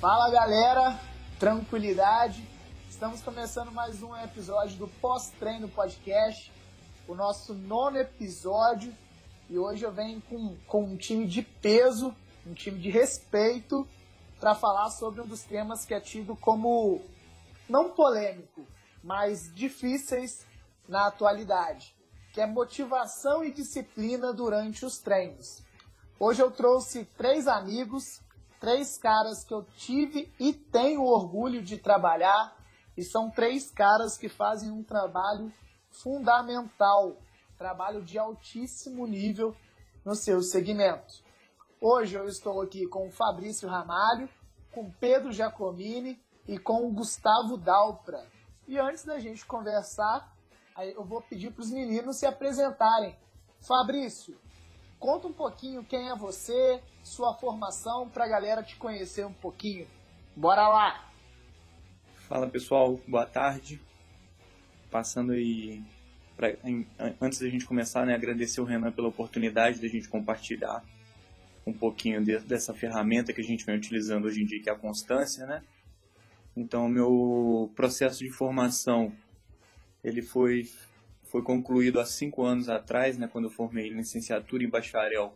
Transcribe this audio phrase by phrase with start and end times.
[0.00, 0.98] Fala galera,
[1.38, 2.42] tranquilidade.
[2.88, 6.50] Estamos começando mais um episódio do Pós-Treino Podcast,
[7.06, 8.96] o nosso nono episódio.
[9.50, 13.86] E hoje eu venho com, com um time de peso, um time de respeito,
[14.40, 17.02] para falar sobre um dos temas que é tido como
[17.68, 18.66] não polêmico,
[19.04, 20.46] mas difíceis
[20.88, 21.94] na atualidade,
[22.32, 25.62] que é motivação e disciplina durante os treinos.
[26.18, 28.22] Hoje eu trouxe três amigos,
[28.60, 32.54] três caras que eu tive e tenho orgulho de trabalhar,
[32.96, 35.50] e são três caras que fazem um trabalho
[35.90, 37.16] fundamental,
[37.56, 39.56] trabalho de altíssimo nível
[40.04, 41.24] no seu segmento.
[41.80, 44.28] Hoje eu estou aqui com o Fabrício Ramalho,
[44.70, 48.26] com Pedro Giacomini e com o Gustavo Dalpra.
[48.68, 50.36] E antes da gente conversar,
[50.94, 53.18] eu vou pedir para os meninos se apresentarem.
[53.66, 54.38] Fabrício,
[55.00, 59.86] conta um pouquinho quem é você, sua formação, para a galera te conhecer um pouquinho.
[60.36, 61.10] Bora lá!
[62.28, 63.80] Fala pessoal, boa tarde.
[64.90, 65.82] Passando aí,
[66.36, 66.86] pra, em,
[67.20, 70.84] antes da gente começar, né, agradecer o Renan pela oportunidade da gente compartilhar
[71.66, 74.72] um pouquinho de, dessa ferramenta que a gente vem utilizando hoje em dia, que é
[74.72, 75.62] a constância, né?
[76.56, 79.12] Então, meu processo de formação,
[80.04, 80.68] ele foi
[81.30, 85.32] foi concluído há cinco anos atrás, né, quando eu formei licenciatura em bacharel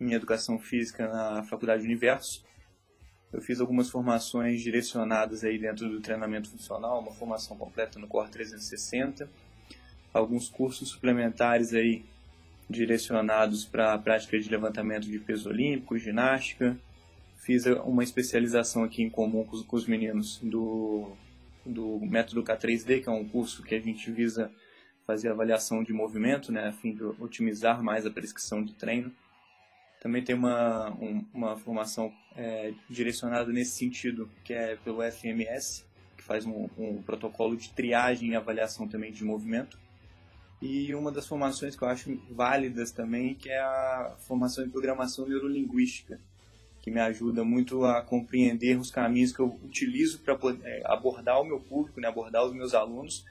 [0.00, 2.42] em Educação Física na Faculdade Universo.
[3.30, 8.30] Eu fiz algumas formações direcionadas aí dentro do treinamento funcional, uma formação completa no Core
[8.30, 9.28] 360,
[10.14, 12.06] alguns cursos suplementares aí
[12.70, 16.78] direcionados para a prática de levantamento de peso olímpico, ginástica.
[17.36, 21.12] Fiz uma especialização aqui em comum com os meninos do,
[21.64, 24.50] do método K3D, que é um curso que a gente visa
[25.08, 29.10] fazer avaliação de movimento, né, a fim de otimizar mais a prescrição de treino.
[30.02, 35.82] Também tem uma, um, uma formação é, direcionada nesse sentido, que é pelo FMS,
[36.14, 39.78] que faz um, um protocolo de triagem e avaliação também de movimento
[40.60, 45.26] e uma das formações que eu acho válidas também, que é a formação em programação
[45.26, 46.20] neurolinguística,
[46.82, 51.44] que me ajuda muito a compreender os caminhos que eu utilizo para é, abordar o
[51.44, 53.24] meu público, né, abordar os meus alunos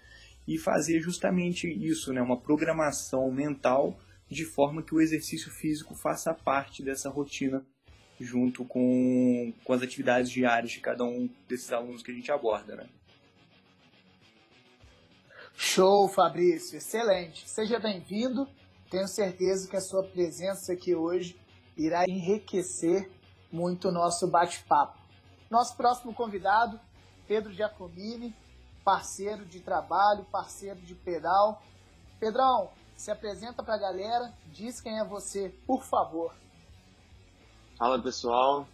[0.47, 3.99] e fazer justamente isso, né, uma programação mental
[4.29, 7.65] de forma que o exercício físico faça parte dessa rotina
[8.19, 12.75] junto com, com as atividades diárias de cada um desses alunos que a gente aborda,
[12.75, 12.87] né?
[15.55, 17.49] Show, Fabrício, excelente.
[17.49, 18.47] Seja bem-vindo.
[18.89, 21.35] Tenho certeza que a sua presença aqui hoje
[21.75, 23.09] irá enriquecer
[23.51, 24.99] muito o nosso bate-papo.
[25.49, 26.79] Nosso próximo convidado,
[27.27, 28.35] Pedro Giacomini,
[28.87, 31.61] parceiro de trabalho, parceiro de pedal.
[32.21, 36.33] Pedrão, se apresenta para a galera, diz quem é você, por favor.
[37.77, 38.65] Fala pessoal,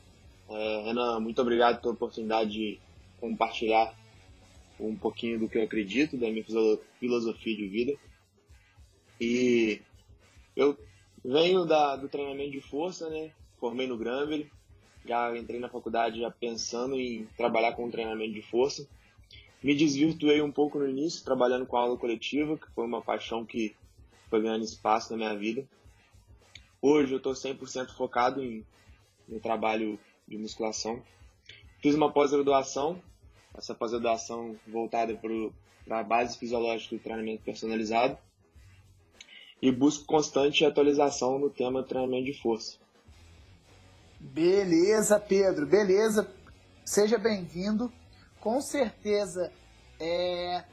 [0.48, 2.80] é, Renan, muito obrigado pela oportunidade de
[3.20, 3.92] compartilhar
[4.80, 6.46] um pouquinho do que eu acredito, da minha
[7.00, 7.94] filosofia de vida.
[9.20, 9.82] E
[10.56, 10.78] eu
[11.26, 13.32] venho da, do treinamento de força, né?
[13.60, 14.48] Formei no Granville,
[15.08, 18.88] já entrei na faculdade já pensando em trabalhar com treinamento de força.
[19.64, 23.76] Me desvirtuei um pouco no início, trabalhando com aula coletiva, que foi uma paixão que
[24.30, 25.66] foi ganhando espaço na minha vida.
[26.82, 28.66] Hoje eu estou 100% focado em,
[29.28, 29.98] no trabalho
[30.28, 31.02] de musculação.
[31.82, 33.02] Fiz uma pós-graduação
[33.56, 38.18] essa pós-graduação voltada para a base fisiológica do treinamento personalizado
[39.62, 42.78] e busco constante atualização no tema treinamento de força.
[44.20, 46.30] Beleza, Pedro, beleza.
[46.84, 47.92] Seja bem-vindo.
[48.44, 49.54] Com certeza,
[49.98, 50.66] é,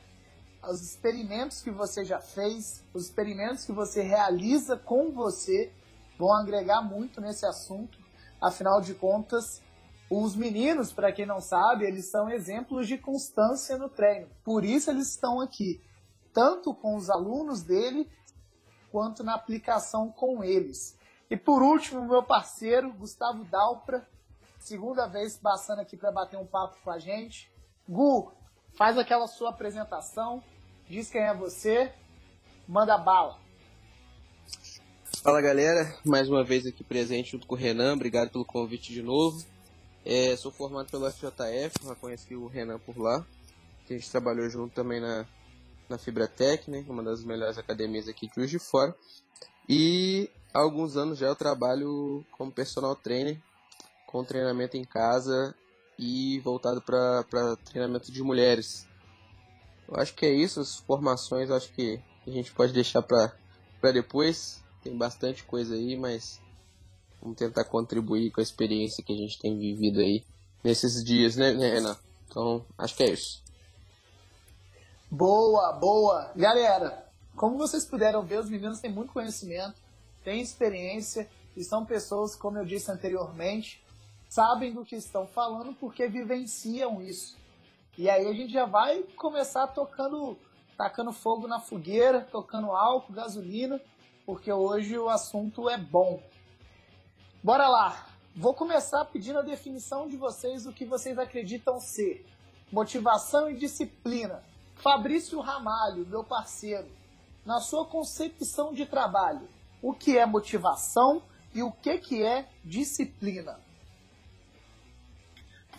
[0.68, 5.72] os experimentos que você já fez, os experimentos que você realiza com você
[6.18, 7.96] vão agregar muito nesse assunto.
[8.40, 9.62] Afinal de contas,
[10.10, 14.26] os meninos, para quem não sabe, eles são exemplos de constância no treino.
[14.42, 15.80] Por isso eles estão aqui,
[16.34, 18.10] tanto com os alunos dele,
[18.90, 20.98] quanto na aplicação com eles.
[21.30, 24.04] E por último, meu parceiro, Gustavo Dalpra,
[24.58, 27.48] segunda vez passando aqui para bater um papo com a gente.
[27.90, 28.32] Gu,
[28.74, 30.40] faz aquela sua apresentação,
[30.88, 31.92] diz quem é você,
[32.68, 33.36] manda bala.
[35.24, 39.02] Fala galera, mais uma vez aqui presente junto com o Renan, obrigado pelo convite de
[39.02, 39.44] novo.
[40.06, 43.26] É, sou formado pelo FJF, já conheci o Renan por lá.
[43.84, 45.26] Que a gente trabalhou junto também na,
[45.88, 48.94] na Fibratec, né, uma das melhores academias aqui de Juiz de Fora.
[49.68, 53.36] E há alguns anos já eu trabalho como personal trainer,
[54.06, 55.56] com treinamento em casa
[56.00, 58.88] e voltado para treinamento de mulheres.
[59.86, 64.62] Eu acho que é isso, as formações acho que a gente pode deixar para depois.
[64.82, 66.40] Tem bastante coisa aí, mas
[67.20, 70.24] Vamos tentar contribuir com a experiência que a gente tem vivido aí
[70.64, 71.96] nesses dias, né, né, Renan?
[72.26, 73.42] Então, acho que é isso.
[75.10, 76.32] Boa, boa.
[76.34, 77.06] Galera,
[77.36, 79.74] como vocês puderam ver, os meninos têm muito conhecimento,
[80.24, 83.84] têm experiência e são pessoas, como eu disse anteriormente,
[84.30, 87.36] sabem do que estão falando porque vivenciam isso.
[87.98, 90.38] E aí a gente já vai começar tocando,
[90.76, 93.80] tacando fogo na fogueira, tocando álcool, gasolina,
[94.24, 96.22] porque hoje o assunto é bom.
[97.42, 98.06] Bora lá.
[98.36, 102.24] Vou começar pedindo a definição de vocês do que vocês acreditam ser
[102.70, 104.44] motivação e disciplina.
[104.76, 106.88] Fabrício Ramalho, meu parceiro,
[107.44, 109.48] na sua concepção de trabalho,
[109.82, 111.20] o que é motivação
[111.52, 113.58] e o que, que é disciplina?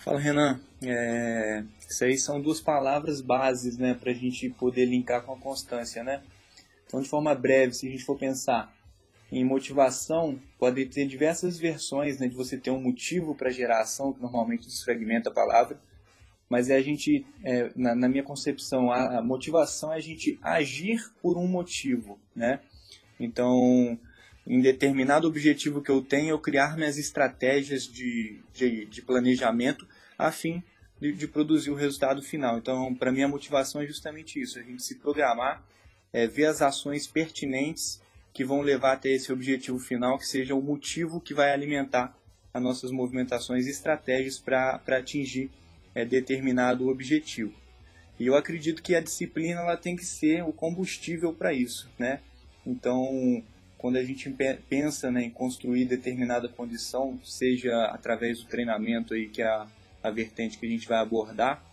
[0.01, 0.59] Fala, Renan.
[0.83, 5.37] É, isso aí são duas palavras bases né, para a gente poder linkar com a
[5.37, 6.03] constância.
[6.03, 6.23] Né?
[6.87, 8.75] Então, de forma breve, se a gente for pensar
[9.31, 14.11] em motivação, pode ter diversas versões né, de você ter um motivo para gerar ação,
[14.11, 15.79] que normalmente desfragmenta a palavra,
[16.49, 20.39] mas é a gente, é, na, na, minha concepção, a, a, motivação é a gente
[20.41, 22.59] agir por um motivo, né?
[23.19, 23.99] Então,
[24.45, 30.31] em determinado objetivo que eu tenho, eu criar minhas estratégias de, de, de planejamento a
[30.31, 30.63] fim
[30.99, 32.57] de, de, produzir o resultado final.
[32.57, 35.63] Então, para mim, a motivação é justamente isso, a gente se programar,
[36.13, 38.01] é, ver as ações pertinentes
[38.33, 42.15] que vão levar até esse objetivo final, que seja o motivo que vai alimentar
[42.53, 45.49] as nossas movimentações e estratégias para atingir
[45.95, 47.53] é, determinado objetivo.
[48.19, 52.19] E eu acredito que a disciplina ela tem que ser o combustível para isso, né?
[52.65, 53.43] Então,
[53.81, 54.29] quando a gente
[54.69, 59.67] pensa né, em construir determinada condição, seja através do treinamento aí que é a,
[60.03, 61.65] a vertente que a gente vai abordar,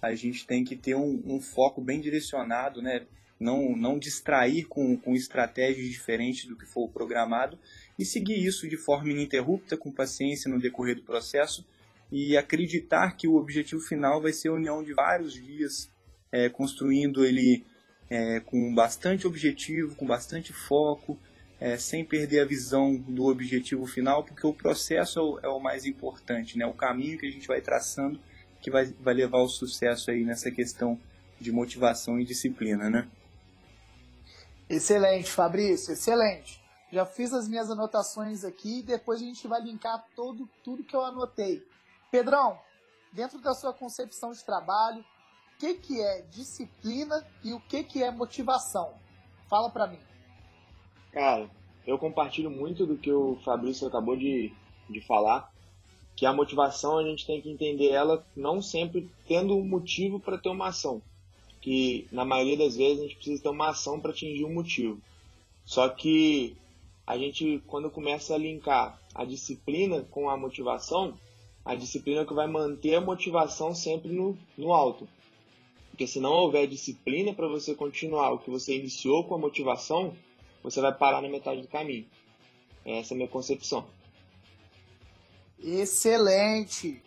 [0.00, 3.02] a gente tem que ter um, um foco bem direcionado, né?
[3.38, 7.58] Não, não distrair com, com estratégias diferentes do que for programado
[7.98, 11.66] e seguir isso de forma ininterrupta, com paciência no decorrer do processo,
[12.10, 15.90] e acreditar que o objetivo final vai ser a união de vários dias,
[16.32, 17.64] é, construindo ele
[18.08, 21.18] é, com bastante objetivo, com bastante foco,
[21.60, 25.60] é, sem perder a visão do objetivo final, porque o processo é o, é o,
[25.60, 26.64] mais importante, né?
[26.64, 28.18] o caminho que a gente vai traçando
[28.60, 30.98] que vai, vai levar ao sucesso aí nessa questão
[31.40, 32.90] de motivação e disciplina.
[32.90, 33.08] Né?
[34.68, 36.60] Excelente, Fabrício, excelente.
[36.92, 40.94] Já fiz as minhas anotações aqui e depois a gente vai linkar todo, tudo que
[40.94, 41.64] eu anotei.
[42.10, 42.58] Pedrão,
[43.12, 48.02] dentro da sua concepção de trabalho, o que, que é disciplina e o que, que
[48.02, 48.94] é motivação?
[49.48, 50.09] Fala para mim.
[51.12, 51.50] Cara,
[51.86, 54.52] eu compartilho muito do que o Fabrício acabou de,
[54.88, 55.52] de falar,
[56.14, 60.38] que a motivação a gente tem que entender ela não sempre tendo um motivo para
[60.38, 61.02] ter uma ação,
[61.60, 65.00] que na maioria das vezes a gente precisa ter uma ação para atingir um motivo.
[65.64, 66.56] Só que
[67.06, 71.14] a gente, quando começa a linkar a disciplina com a motivação,
[71.64, 75.08] a disciplina que vai manter a motivação sempre no, no alto.
[75.90, 80.14] Porque se não houver disciplina para você continuar o que você iniciou com a motivação,
[80.62, 82.06] você vai parar na metade do caminho.
[82.84, 83.86] Essa é a minha concepção.
[85.58, 87.02] Excelente!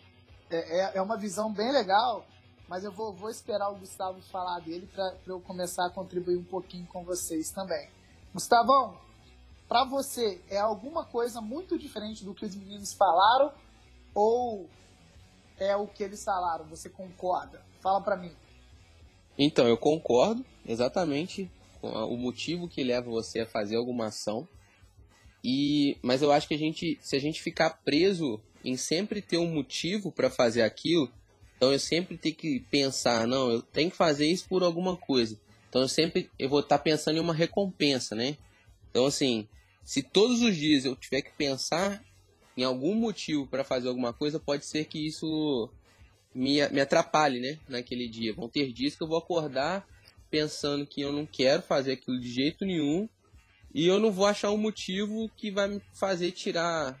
[0.50, 2.24] É, é, é uma visão bem legal,
[2.68, 6.44] mas eu vou, vou esperar o Gustavo falar dele para eu começar a contribuir um
[6.44, 7.88] pouquinho com vocês também.
[8.32, 8.98] Gustavão,
[9.68, 13.52] para você é alguma coisa muito diferente do que os meninos falaram
[14.14, 14.68] ou
[15.58, 16.64] é o que eles falaram?
[16.66, 17.62] Você concorda?
[17.80, 18.32] Fala para mim.
[19.36, 21.50] Então, eu concordo exatamente
[21.84, 24.48] o motivo que leva você a fazer alguma ação.
[25.42, 29.36] E, mas eu acho que a gente, se a gente ficar preso em sempre ter
[29.36, 31.12] um motivo para fazer aquilo,
[31.56, 35.38] então eu sempre tenho que pensar, não, eu tenho que fazer isso por alguma coisa.
[35.68, 38.38] Então eu sempre eu vou estar tá pensando em uma recompensa, né?
[38.90, 39.46] Então assim,
[39.82, 42.02] se todos os dias eu tiver que pensar
[42.56, 45.68] em algum motivo para fazer alguma coisa, pode ser que isso
[46.34, 47.58] me, me atrapalhe, né?
[47.68, 48.32] Naquele dia.
[48.32, 49.86] Vão ter dias que eu vou acordar
[50.34, 53.08] pensando que eu não quero fazer aquilo de jeito nenhum
[53.72, 57.00] e eu não vou achar um motivo que vai me fazer tirar,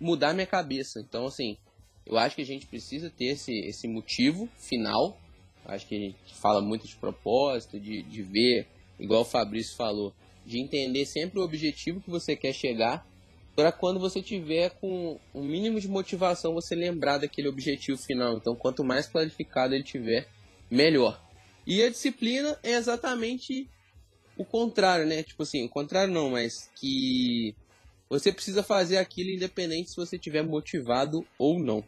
[0.00, 0.98] mudar minha cabeça.
[0.98, 1.58] Então, assim,
[2.06, 5.20] eu acho que a gente precisa ter esse, esse motivo final.
[5.66, 8.66] Acho que a gente fala muito de propósito, de, de ver,
[8.98, 10.14] igual o Fabrício falou,
[10.46, 13.06] de entender sempre o objetivo que você quer chegar
[13.54, 18.38] para quando você tiver com um mínimo de motivação você lembrar daquele objetivo final.
[18.38, 20.26] Então, quanto mais clarificado ele tiver,
[20.70, 21.29] melhor.
[21.66, 23.70] E a disciplina é exatamente
[24.36, 25.22] o contrário, né?
[25.22, 27.54] Tipo assim, o contrário não, mas que
[28.08, 31.84] você precisa fazer aquilo independente se você estiver motivado ou não.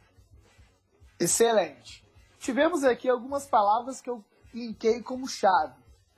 [1.19, 2.05] Excelente.
[2.38, 5.75] Tivemos aqui algumas palavras que eu linkei como chave: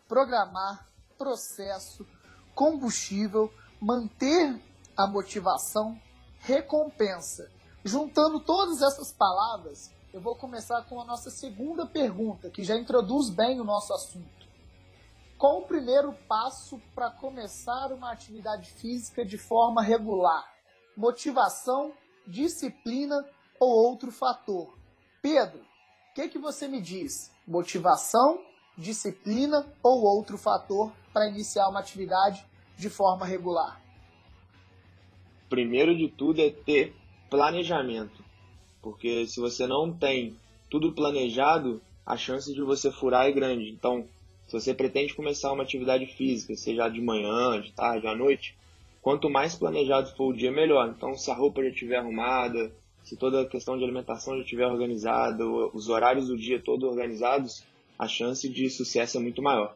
[0.09, 2.07] programar, processo,
[2.55, 4.61] combustível, manter
[4.97, 6.01] a motivação,
[6.39, 7.51] recompensa.
[7.85, 13.29] Juntando todas essas palavras, eu vou começar com a nossa segunda pergunta, que já introduz
[13.31, 14.47] bem o nosso assunto.
[15.37, 20.49] Qual o primeiro passo para começar uma atividade física de forma regular?
[20.97, 21.93] Motivação,
[22.29, 23.29] disciplina
[23.59, 24.79] ou outro fator?
[25.21, 27.33] Pedro, o que, que você me diz?
[27.45, 28.39] Motivação,
[28.79, 33.83] disciplina ou outro fator para iniciar uma atividade de forma regular?
[35.49, 36.95] Primeiro de tudo é ter
[37.29, 38.24] planejamento,
[38.85, 40.37] porque se você não tem
[40.71, 43.71] tudo planejado, a chance de você furar é grande.
[43.71, 44.07] Então,
[44.47, 48.55] se você pretende começar uma atividade física, seja de manhã, de tarde, à noite,
[49.01, 50.95] quanto mais planejado for o dia, melhor.
[50.95, 52.71] Então, se a roupa já estiver arrumada,
[53.03, 57.65] se toda a questão de alimentação já estiver organizada, os horários do dia todos organizados,
[57.99, 59.75] a chance de sucesso é muito maior.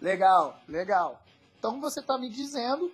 [0.00, 1.20] Legal, legal.
[1.58, 2.90] Então você está me dizendo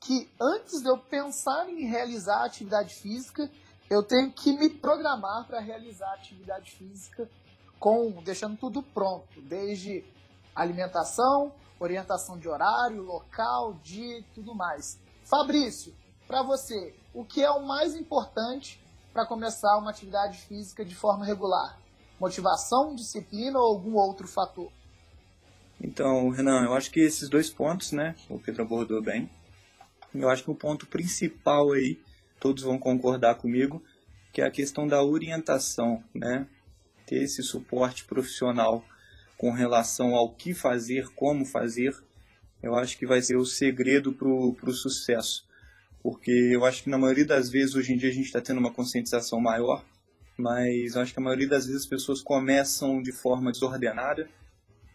[0.00, 3.50] que antes de eu pensar em realizar atividade física,
[3.90, 7.28] eu tenho que me programar para realizar atividade física
[7.78, 10.04] com deixando tudo pronto, desde
[10.54, 15.00] alimentação, orientação de horário, local, dia e tudo mais.
[15.24, 15.92] Fabrício,
[16.28, 18.80] para você, o que é o mais importante
[19.12, 21.76] para começar uma atividade física de forma regular?
[22.20, 24.70] Motivação, disciplina ou algum outro fator?
[25.82, 29.28] Então, Renan, eu acho que esses dois pontos, né, o Pedro abordou bem.
[30.14, 31.98] Eu acho que o ponto principal aí,
[32.40, 33.82] todos vão concordar comigo,
[34.32, 36.46] que é a questão da orientação, né?
[37.06, 38.84] Ter esse suporte profissional
[39.36, 41.94] com relação ao que fazer, como fazer,
[42.62, 45.48] eu acho que vai ser o segredo para o sucesso.
[46.02, 48.58] Porque eu acho que na maioria das vezes, hoje em dia, a gente está tendo
[48.58, 49.84] uma conscientização maior,
[50.36, 54.28] mas eu acho que a maioria das vezes as pessoas começam de forma desordenada,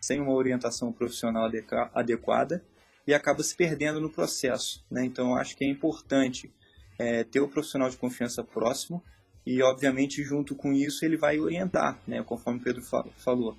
[0.02, 1.50] sem uma orientação profissional
[1.94, 2.64] adequada,
[3.08, 4.84] e acaba se perdendo no processo.
[4.90, 5.06] Né?
[5.06, 6.52] Então, eu acho que é importante
[6.98, 9.04] é, ter o profissional de confiança próximo
[9.46, 12.24] e, obviamente, junto com isso, ele vai orientar, né?
[12.24, 12.82] conforme o Pedro
[13.16, 13.56] falou,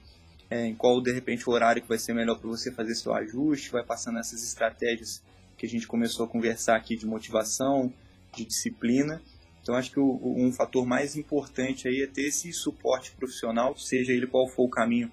[0.50, 3.14] é, em qual, de repente, o horário que vai ser melhor para você fazer seu
[3.14, 5.22] ajuste, vai passando essas estratégias
[5.56, 7.92] que a gente começou a conversar aqui de motivação,
[8.34, 9.22] de disciplina.
[9.62, 14.12] Então, acho que o, um fator mais importante aí é ter esse suporte profissional, seja
[14.12, 15.10] ele qual for o caminho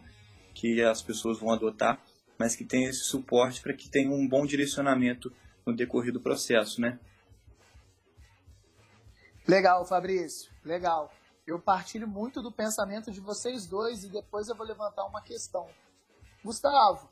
[0.53, 1.99] que as pessoas vão adotar,
[2.37, 5.31] mas que tenha esse suporte para que tenha um bom direcionamento
[5.65, 6.99] no decorrer do processo, né?
[9.47, 11.11] Legal, Fabrício, legal.
[11.45, 15.67] Eu partilho muito do pensamento de vocês dois e depois eu vou levantar uma questão.
[16.43, 17.09] Gustavo,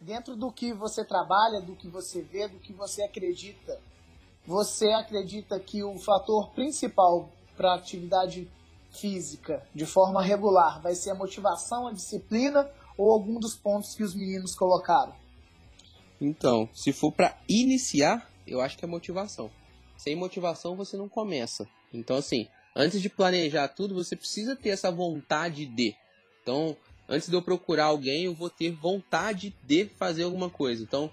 [0.00, 3.78] dentro do que você trabalha, do que você vê, do que você acredita,
[4.46, 8.50] você acredita que o fator principal para a atividade
[8.90, 14.02] física de forma regular vai ser a motivação, a disciplina ou algum dos pontos que
[14.02, 15.14] os meninos colocaram?
[16.18, 19.50] Então, se for para iniciar, eu acho que é motivação.
[19.96, 21.66] Sem motivação você não começa.
[21.92, 25.94] Então, assim, antes de planejar tudo, você precisa ter essa vontade de.
[26.42, 26.76] Então,
[27.08, 30.82] antes de eu procurar alguém, eu vou ter vontade de fazer alguma coisa.
[30.82, 31.10] Então,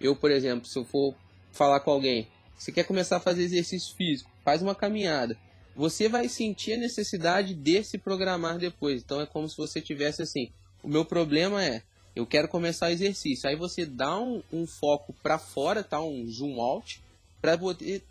[0.00, 1.14] eu, por exemplo, se eu for
[1.52, 5.36] falar com alguém, você quer começar a fazer exercício físico, faz uma caminhada.
[5.74, 9.02] Você vai sentir a necessidade de se programar depois.
[9.02, 10.50] Então, é como se você tivesse assim:
[10.82, 11.82] o meu problema é,
[12.14, 13.48] eu quero começar exercício.
[13.48, 16.00] Aí você dá um, um foco para fora, tá?
[16.00, 17.02] Um zoom out,
[17.40, 18.02] para poder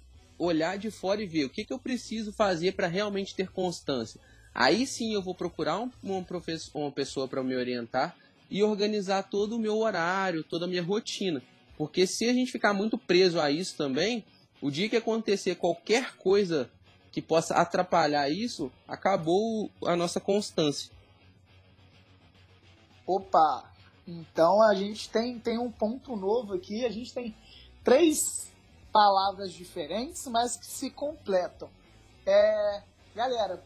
[0.42, 4.20] olhar de fora e ver o que, que eu preciso fazer para realmente ter constância.
[4.54, 6.26] Aí sim eu vou procurar um, uma,
[6.74, 8.16] uma pessoa para me orientar
[8.50, 11.42] e organizar todo o meu horário, toda a minha rotina.
[11.78, 14.26] Porque se a gente ficar muito preso a isso também,
[14.62, 16.70] o dia que acontecer qualquer coisa
[17.12, 20.92] que possa atrapalhar isso, acabou a nossa constância.
[23.06, 23.72] Opa!
[24.08, 26.86] Então a gente tem, tem um ponto novo aqui.
[26.86, 27.36] A gente tem
[27.84, 28.51] três
[28.92, 31.70] palavras diferentes, mas que se completam.
[32.26, 32.84] É,
[33.16, 33.64] galera,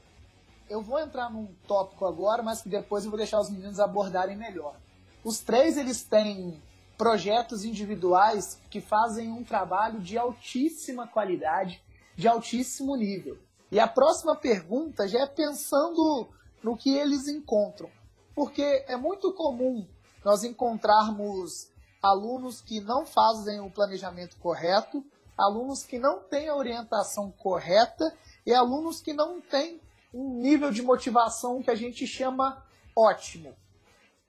[0.70, 4.38] eu vou entrar num tópico agora, mas que depois eu vou deixar os meninos abordarem
[4.38, 4.76] melhor.
[5.24, 6.62] Os três eles têm
[6.98, 11.84] projetos individuais que fazem um trabalho de altíssima qualidade,
[12.16, 13.38] de altíssimo nível.
[13.72, 16.30] E a próxima pergunta já é pensando
[16.64, 17.90] no que eles encontram
[18.36, 19.88] porque é muito comum
[20.24, 25.04] nós encontrarmos alunos que não fazem o planejamento correto,
[25.38, 28.16] alunos que não têm a orientação correta
[28.46, 29.82] e alunos que não têm
[30.14, 32.66] um nível de motivação que a gente chama
[32.96, 33.56] ótimo.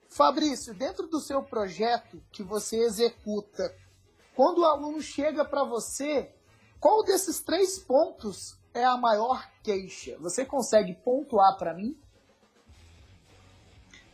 [0.09, 3.73] Fabrício, dentro do seu projeto que você executa,
[4.35, 6.31] quando o aluno chega para você,
[6.79, 10.17] qual desses três pontos é a maior queixa?
[10.19, 11.97] Você consegue pontuar para mim?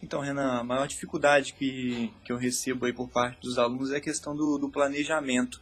[0.01, 3.97] Então, Renan, a maior dificuldade que, que eu recebo aí por parte dos alunos é
[3.97, 5.61] a questão do, do planejamento.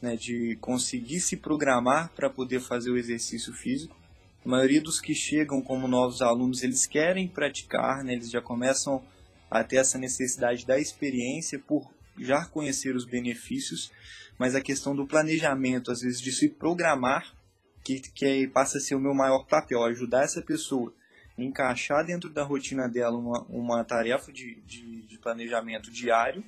[0.00, 3.96] Né, de conseguir se programar para poder fazer o exercício físico.
[4.44, 9.02] A maioria dos que chegam como novos alunos, eles querem praticar, né, eles já começam
[9.50, 13.90] a ter essa necessidade da experiência por já conhecer os benefícios,
[14.38, 17.34] mas a questão do planejamento, às vezes de se programar,
[17.84, 20.92] que, que passa a ser o meu maior papel, ajudar essa pessoa
[21.38, 26.44] a encaixar dentro da rotina dela uma, uma tarefa de, de, de planejamento diário,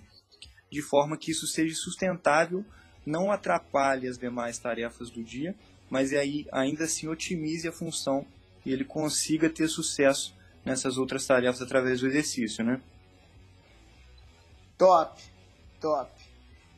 [0.70, 2.64] de forma que isso seja sustentável,
[3.08, 5.54] não atrapalhe as demais tarefas do dia,
[5.90, 8.26] mas aí ainda assim otimize a função
[8.64, 10.34] e ele consiga ter sucesso
[10.64, 12.80] nessas outras tarefas através do exercício, né?
[14.76, 15.20] Top,
[15.80, 16.12] top.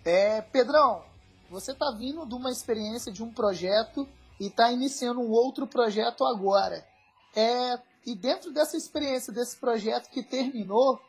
[0.04, 1.04] É, Pedrão,
[1.50, 4.08] você está vindo de uma experiência de um projeto
[4.38, 6.86] e está iniciando um outro projeto agora.
[7.34, 11.00] É, e dentro dessa experiência, desse projeto que terminou,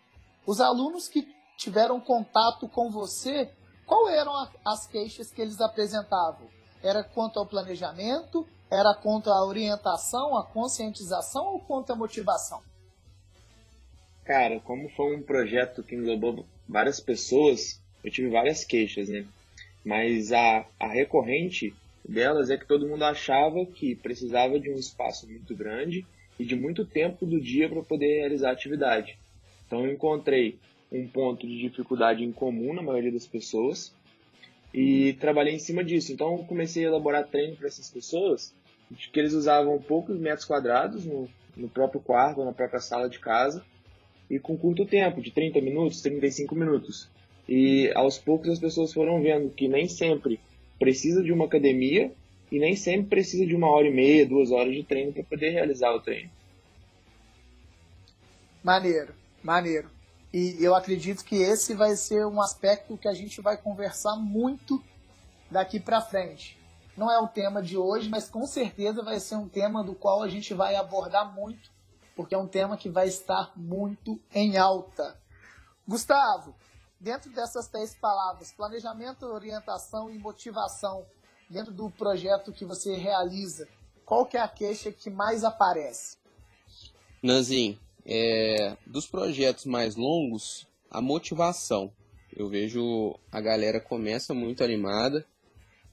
[0.46, 3.52] os alunos que tiveram contato com você,
[3.92, 4.32] qual eram
[4.64, 6.48] as queixas que eles apresentavam?
[6.82, 8.48] Era quanto ao planejamento?
[8.72, 12.62] Era quanto à orientação, à conscientização ou quanto à motivação?
[14.24, 19.28] Cara, como foi um projeto que englobou várias pessoas, eu tive várias queixas, né?
[19.84, 21.76] Mas a, a recorrente
[22.08, 26.08] delas é que todo mundo achava que precisava de um espaço muito grande
[26.40, 29.20] e de muito tempo do dia para poder realizar a atividade.
[29.68, 30.58] Então eu encontrei
[30.92, 33.94] um ponto de dificuldade em comum na maioria das pessoas
[34.74, 36.12] e trabalhei em cima disso.
[36.12, 38.54] Então comecei a elaborar treino para essas pessoas,
[38.90, 43.20] de que eles usavam poucos metros quadrados no, no próprio quarto na própria sala de
[43.20, 43.64] casa
[44.30, 47.10] e com curto tempo, de 30 minutos, 35 minutos.
[47.48, 50.40] E aos poucos as pessoas foram vendo que nem sempre
[50.80, 52.12] precisa de uma academia
[52.52, 55.52] e nem sempre precisa de uma hora e meia, duas horas de treino para poder
[55.52, 56.30] realizar o treino.
[58.64, 60.01] Maneiro, maneiro.
[60.34, 64.82] E eu acredito que esse vai ser um aspecto que a gente vai conversar muito
[65.50, 66.58] daqui para frente.
[66.96, 70.24] Não é o tema de hoje, mas com certeza vai ser um tema do qual
[70.24, 71.70] a gente vai abordar muito
[72.16, 75.20] porque é um tema que vai estar muito em alta.
[75.88, 76.56] Gustavo,
[77.00, 81.06] dentro dessas três palavras, planejamento, orientação e motivação,
[81.50, 83.68] dentro do projeto que você realiza,
[84.06, 86.18] qual que é a queixa que mais aparece?
[87.24, 91.92] Nanzinho, é, dos projetos mais longos, a motivação.
[92.36, 95.26] Eu vejo a galera começa muito animada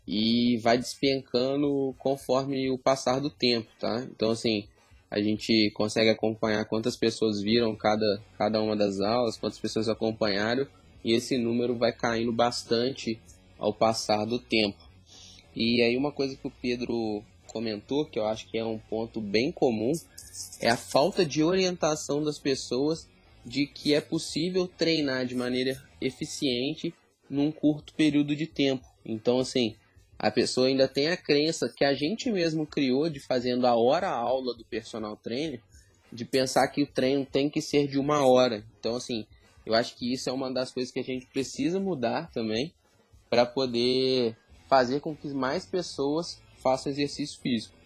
[0.06, 4.06] e vai despencando conforme o passar do tempo, tá?
[4.10, 4.66] Então, assim,
[5.10, 10.66] a gente consegue acompanhar quantas pessoas viram cada, cada uma das aulas, quantas pessoas acompanharam,
[11.04, 13.20] e esse número vai caindo bastante
[13.58, 14.78] ao passar do tempo.
[15.54, 19.20] E aí uma coisa que o Pedro comentou, que eu acho que é um ponto
[19.20, 19.92] bem comum,
[20.61, 23.09] é a falta de orientação das pessoas
[23.44, 26.94] de que é possível treinar de maneira eficiente
[27.29, 28.87] num curto período de tempo.
[29.05, 29.77] Então, assim,
[30.18, 34.09] a pessoa ainda tem a crença que a gente mesmo criou de fazendo a hora
[34.09, 35.61] aula do personal trainer,
[36.12, 38.64] de pensar que o treino tem que ser de uma hora.
[38.79, 39.27] Então, assim,
[39.64, 42.72] eu acho que isso é uma das coisas que a gente precisa mudar também
[43.31, 44.37] para poder
[44.68, 47.77] fazer com que mais pessoas façam exercício físico.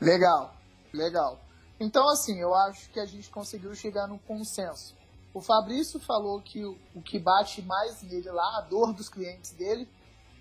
[0.00, 0.54] Legal,
[0.92, 1.40] legal.
[1.78, 4.94] Então, assim, eu acho que a gente conseguiu chegar num consenso.
[5.32, 9.52] O Fabrício falou que o, o que bate mais nele lá, a dor dos clientes
[9.52, 9.88] dele,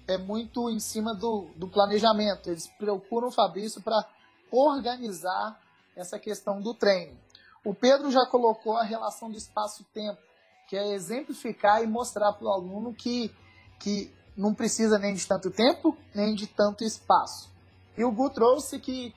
[0.07, 2.49] é muito em cima do, do planejamento.
[2.49, 4.07] Eles procuram o Fabrício para
[4.51, 5.59] organizar
[5.95, 7.17] essa questão do treino.
[7.63, 10.21] O Pedro já colocou a relação do espaço-tempo,
[10.67, 13.33] que é exemplificar e mostrar para o aluno que,
[13.79, 17.49] que não precisa nem de tanto tempo, nem de tanto espaço.
[17.97, 19.13] E o Gu trouxe que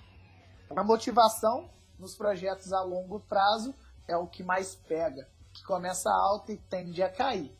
[0.74, 3.74] a motivação nos projetos a longo prazo
[4.06, 7.56] é o que mais pega, que começa alto e tende a cair.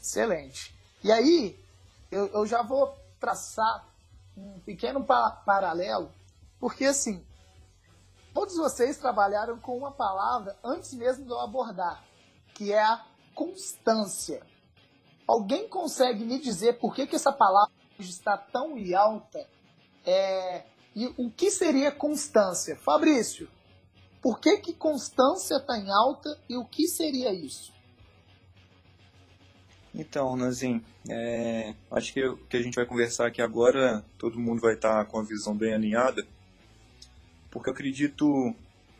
[0.00, 0.74] Excelente.
[1.02, 1.58] E aí,
[2.10, 3.86] eu, eu já vou traçar
[4.36, 6.10] um pequeno pa paralelo,
[6.58, 7.24] porque assim,
[8.32, 12.02] todos vocês trabalharam com uma palavra antes mesmo de eu abordar,
[12.54, 14.42] que é a constância.
[15.26, 19.46] Alguém consegue me dizer por que, que essa palavra está tão em alta?
[20.04, 22.76] É, e o que seria constância?
[22.76, 23.48] Fabrício,
[24.20, 27.72] por que, que constância está em alta e o que seria isso?
[29.94, 34.60] Então, Nanzinho, é, acho que o que a gente vai conversar aqui agora, todo mundo
[34.60, 36.26] vai estar com a visão bem alinhada,
[37.50, 38.54] porque eu acredito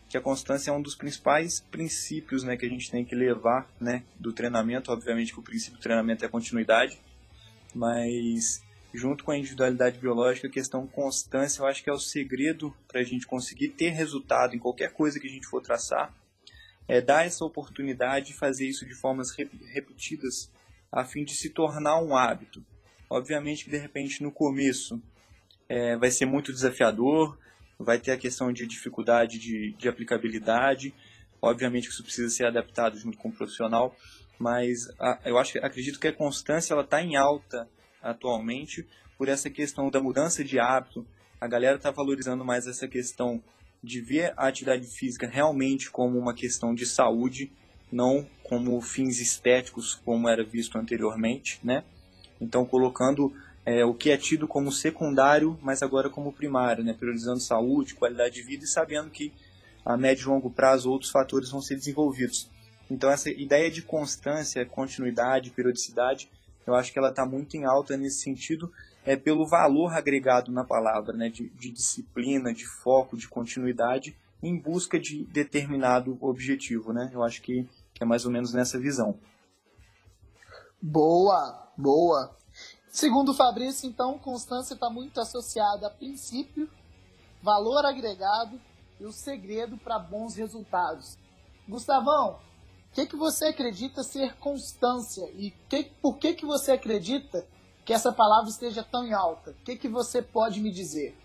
[0.09, 3.67] que a constância é um dos principais princípios né, que a gente tem que levar
[3.81, 4.93] né, do treinamento.
[4.93, 7.01] Obviamente que o princípio do treinamento é continuidade,
[7.75, 12.75] mas junto com a individualidade biológica, a questão constância eu acho que é o segredo
[12.87, 16.15] para a gente conseguir ter resultado em qualquer coisa que a gente for traçar.
[16.87, 20.51] É dar essa oportunidade de fazer isso de formas repetidas
[20.91, 22.65] a fim de se tornar um hábito.
[23.09, 25.01] Obviamente que de repente no começo
[25.69, 27.39] é, vai ser muito desafiador,
[27.79, 30.95] vai ter a questão de dificuldade de, de aplicabilidade.
[31.41, 33.97] Obviamente que isso precisa ser adaptado junto com o profissional,
[34.39, 37.69] mas a, eu acho, acredito que a constância ela está em alta
[38.03, 38.87] atualmente
[39.17, 41.07] por essa questão da mudança de hábito.
[41.41, 43.43] A galera está valorizando mais essa questão
[43.83, 47.53] de ver a atividade física realmente como uma questão de saúde,
[47.91, 51.85] não como fins estéticos como era visto anteriormente, né?
[52.41, 53.33] Então colocando
[53.65, 56.93] é, o que é tido como secundário, mas agora como primário, né?
[56.93, 59.33] priorizando saúde, qualidade de vida e sabendo que
[59.85, 62.51] a médio e longo prazo outros fatores vão ser desenvolvidos.
[62.91, 66.31] Então essa ideia de constância, continuidade, periodicidade,
[66.67, 68.73] eu acho que ela está muito em alta nesse sentido,
[69.05, 71.29] é pelo valor agregado na palavra, né?
[71.29, 76.93] de, de disciplina, de foco, de continuidade, em busca de determinado objetivo.
[76.93, 77.11] Né?
[77.13, 77.69] Eu acho que,
[78.01, 79.19] é mais ou menos nessa visão.
[80.81, 82.37] Boa, boa.
[82.89, 86.69] Segundo Fabrício, então, constância está muito associada a princípio,
[87.43, 88.61] valor agregado
[89.01, 91.17] e o segredo para bons resultados.
[91.69, 92.39] Gustavão,
[92.93, 97.47] o que, que você acredita ser constância e que, por que, que você acredita
[97.87, 99.53] que essa palavra esteja tão em alta?
[99.53, 101.17] O que, que você pode me dizer?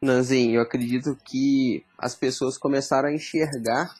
[0.00, 3.94] Nanzinho, eu acredito que as pessoas começaram a enxergar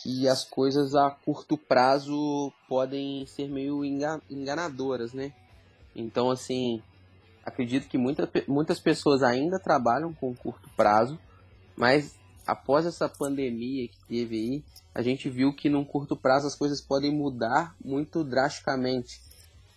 [0.00, 3.84] que as coisas a curto prazo podem ser meio
[4.30, 5.32] enganadoras, né?
[5.94, 6.80] Então, assim,
[7.44, 11.18] acredito que muita, muitas pessoas ainda trabalham com curto prazo,
[11.76, 12.14] mas
[12.46, 16.80] após essa pandemia que teve aí, a gente viu que num curto prazo as coisas
[16.80, 19.20] podem mudar muito drasticamente,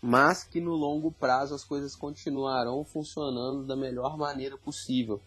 [0.02, 5.22] mas que no longo prazo as coisas continuarão funcionando da melhor maneira possível.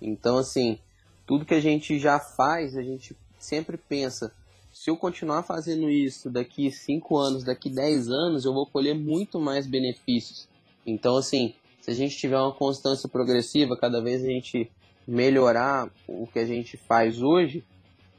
[0.00, 0.78] Então, assim,
[1.26, 4.32] tudo que a gente já faz, a gente sempre pensa,
[4.72, 9.40] se eu continuar fazendo isso daqui 5 anos, daqui 10 anos, eu vou colher muito
[9.40, 10.48] mais benefícios.
[10.86, 14.70] Então, assim, se a gente tiver uma constância progressiva, cada vez a gente
[15.06, 17.64] melhorar o que a gente faz hoje,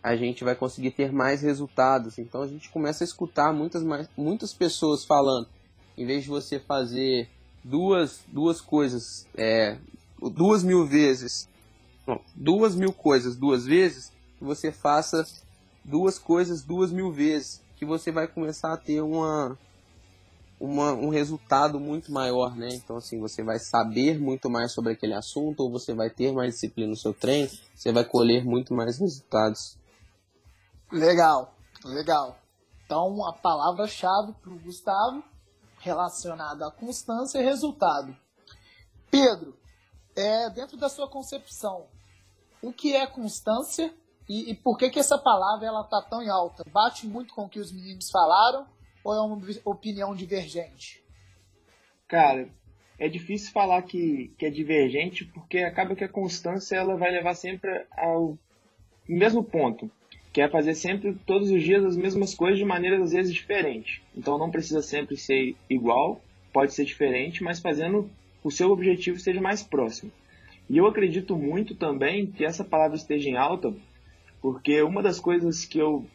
[0.01, 2.17] a gente vai conseguir ter mais resultados.
[2.17, 5.47] Então a gente começa a escutar muitas, mais, muitas pessoas falando,
[5.97, 7.29] em vez de você fazer
[7.63, 9.77] duas, duas coisas, é,
[10.21, 11.49] duas mil vezes,
[12.35, 15.25] duas mil coisas duas vezes, você faça
[15.83, 19.57] duas coisas duas mil vezes, que você vai começar a ter uma,
[20.59, 22.69] uma, um resultado muito maior, né?
[22.71, 26.53] Então, assim, você vai saber muito mais sobre aquele assunto, ou você vai ter mais
[26.53, 29.77] disciplina no seu treino, você vai colher muito mais resultados.
[30.91, 31.53] Legal,
[31.85, 32.37] legal.
[32.85, 35.23] Então, a palavra-chave para o Gustavo
[35.79, 38.15] relacionada à constância e resultado.
[39.11, 39.55] Pedro,
[40.15, 41.85] é, dentro da sua concepção,
[42.61, 43.93] o que é constância
[44.27, 46.63] e, e por que, que essa palavra ela tá tão em alta?
[46.71, 48.65] Bate muito com o que os meninos falaram
[49.07, 51.01] ou é uma opinião divergente?
[52.09, 52.49] Cara,
[52.99, 57.33] é difícil falar que, que é divergente porque acaba que a constância ela vai levar
[57.33, 58.37] sempre ao
[59.07, 59.89] mesmo ponto,
[60.33, 64.01] que é fazer sempre todos os dias as mesmas coisas de maneiras às vezes diferentes.
[64.13, 68.09] Então não precisa sempre ser igual, pode ser diferente, mas fazendo
[68.43, 70.11] o seu objetivo seja mais próximo.
[70.69, 73.73] E eu acredito muito também que essa palavra esteja em alta
[74.41, 76.05] porque uma das coisas que eu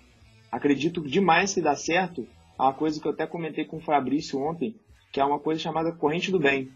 [0.50, 4.76] acredito demais que dá certo uma coisa que eu até comentei com o Fabrício ontem,
[5.12, 6.70] que é uma coisa chamada corrente do bem.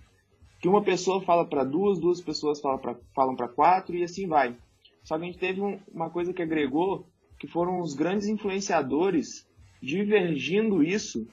[0.60, 4.56] Que uma pessoa fala para duas, duas pessoas falam para quatro e assim vai.
[5.04, 7.06] Só que a gente teve um, uma coisa que agregou,
[7.38, 9.46] que foram os grandes influenciadores
[9.80, 11.26] divergindo isso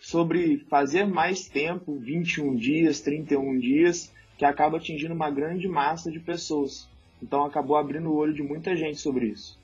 [0.00, 6.18] sobre fazer mais tempo, 21 dias, 31 dias, que acaba atingindo uma grande massa de
[6.18, 6.88] pessoas.
[7.22, 9.60] Então acabou abrindo o olho de muita gente sobre isso.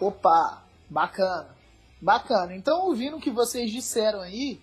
[0.00, 1.53] Opa, bacana.
[2.00, 2.54] Bacana.
[2.54, 4.60] Então, ouvindo o que vocês disseram aí,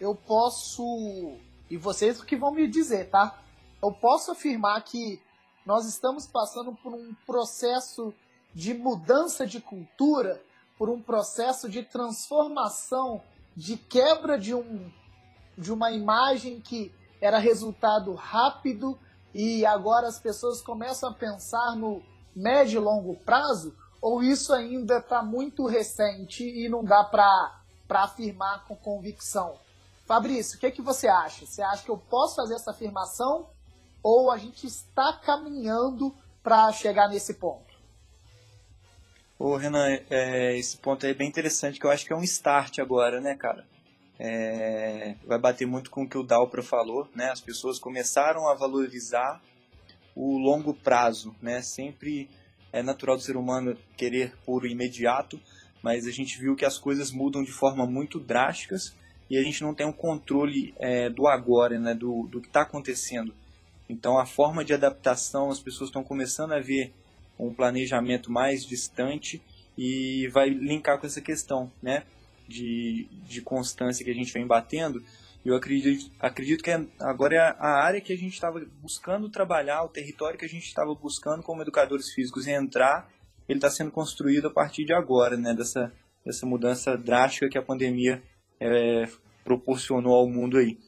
[0.00, 1.36] eu posso.
[1.70, 3.38] E vocês que vão me dizer, tá?
[3.82, 5.20] Eu posso afirmar que
[5.64, 8.12] nós estamos passando por um processo
[8.54, 10.40] de mudança de cultura,
[10.78, 13.22] por um processo de transformação,
[13.56, 14.90] de quebra de, um,
[15.56, 18.98] de uma imagem que era resultado rápido
[19.32, 22.02] e agora as pessoas começam a pensar no
[22.34, 28.62] médio e longo prazo ou isso ainda está muito recente e não dá para afirmar
[28.66, 29.56] com convicção?
[30.04, 31.46] Fabrício, o que, é que você acha?
[31.46, 33.48] Você acha que eu posso fazer essa afirmação
[34.02, 37.72] ou a gente está caminhando para chegar nesse ponto?
[39.38, 42.22] Ô, Renan, é, esse ponto aí é bem interessante, que eu acho que é um
[42.24, 43.66] start agora, né, cara?
[44.18, 47.30] É, vai bater muito com o que o Dalpra falou, né?
[47.30, 49.40] As pessoas começaram a valorizar
[50.14, 51.62] o longo prazo, né?
[51.62, 52.28] Sempre
[52.74, 55.40] é natural do ser humano querer puro imediato,
[55.80, 58.92] mas a gente viu que as coisas mudam de forma muito drásticas
[59.30, 62.62] e a gente não tem um controle é, do agora, né, do, do que está
[62.62, 63.32] acontecendo.
[63.88, 66.92] Então a forma de adaptação, as pessoas estão começando a ver
[67.38, 69.40] um planejamento mais distante
[69.78, 72.02] e vai linkar com essa questão, né,
[72.48, 75.00] de, de constância que a gente vem batendo.
[75.44, 79.82] Eu acredito, acredito que é, agora é a área que a gente estava buscando trabalhar,
[79.84, 83.10] o território que a gente estava buscando como educadores físicos entrar,
[83.46, 85.92] ele está sendo construído a partir de agora, né, dessa,
[86.24, 88.22] dessa mudança drástica que a pandemia
[88.58, 89.06] é,
[89.44, 90.78] proporcionou ao mundo aí.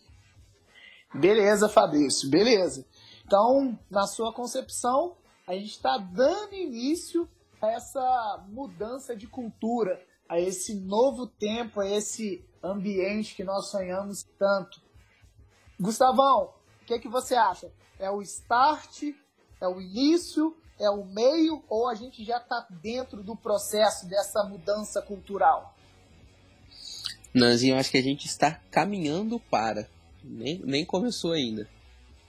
[1.14, 2.87] Beleza, Fabrício, beleza.
[3.27, 5.16] Então, na sua concepção,
[5.47, 7.29] a gente está dando início
[7.61, 14.25] a essa mudança de cultura, a esse novo tempo, a esse ambiente que nós sonhamos
[14.39, 14.81] tanto.
[15.79, 17.71] Gustavão, o que, é que você acha?
[17.99, 19.03] É o start?
[19.61, 20.57] É o início?
[20.79, 21.62] É o meio?
[21.69, 25.75] Ou a gente já está dentro do processo dessa mudança cultural?
[27.33, 29.89] Nanzinho, eu acho que a gente está caminhando para.
[30.25, 31.69] Nem, nem começou ainda.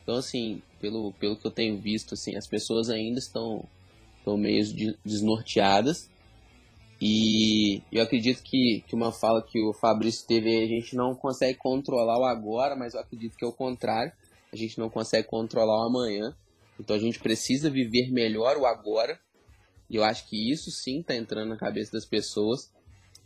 [0.04, 3.64] Então, assim, pelo, pelo que eu tenho visto, assim, as pessoas ainda estão,
[4.20, 4.64] estão meio
[5.04, 6.10] desnorteadas.
[7.00, 11.58] E eu acredito que, que uma fala que o Fabrício teve, a gente não consegue
[11.58, 14.12] controlar o agora, mas eu acredito que é o contrário.
[14.52, 16.36] A gente não consegue controlar o amanhã.
[16.80, 19.20] Então a gente precisa viver melhor o agora.
[19.90, 22.72] E eu acho que isso sim está entrando na cabeça das pessoas.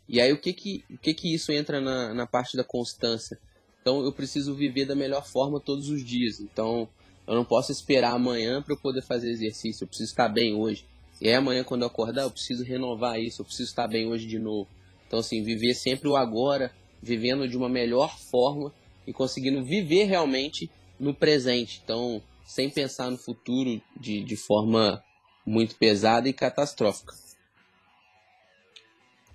[0.08, 3.40] E aí o que que, o que, que isso entra na, na parte da constância?
[3.82, 6.42] Então eu preciso viver da melhor forma todos os dias.
[6.42, 6.90] Então
[7.26, 9.84] eu não posso esperar amanhã para eu poder fazer exercício.
[9.84, 10.86] Eu preciso estar bem hoje.
[11.22, 13.42] E aí amanhã quando eu acordar eu preciso renovar isso.
[13.42, 14.68] Eu preciso estar bem hoje de novo.
[15.08, 18.74] Então assim viver sempre o agora, vivendo de uma melhor forma
[19.06, 21.80] e conseguindo viver realmente no presente.
[21.84, 25.02] Então sem pensar no futuro de, de forma
[25.46, 27.14] muito pesada e catastrófica.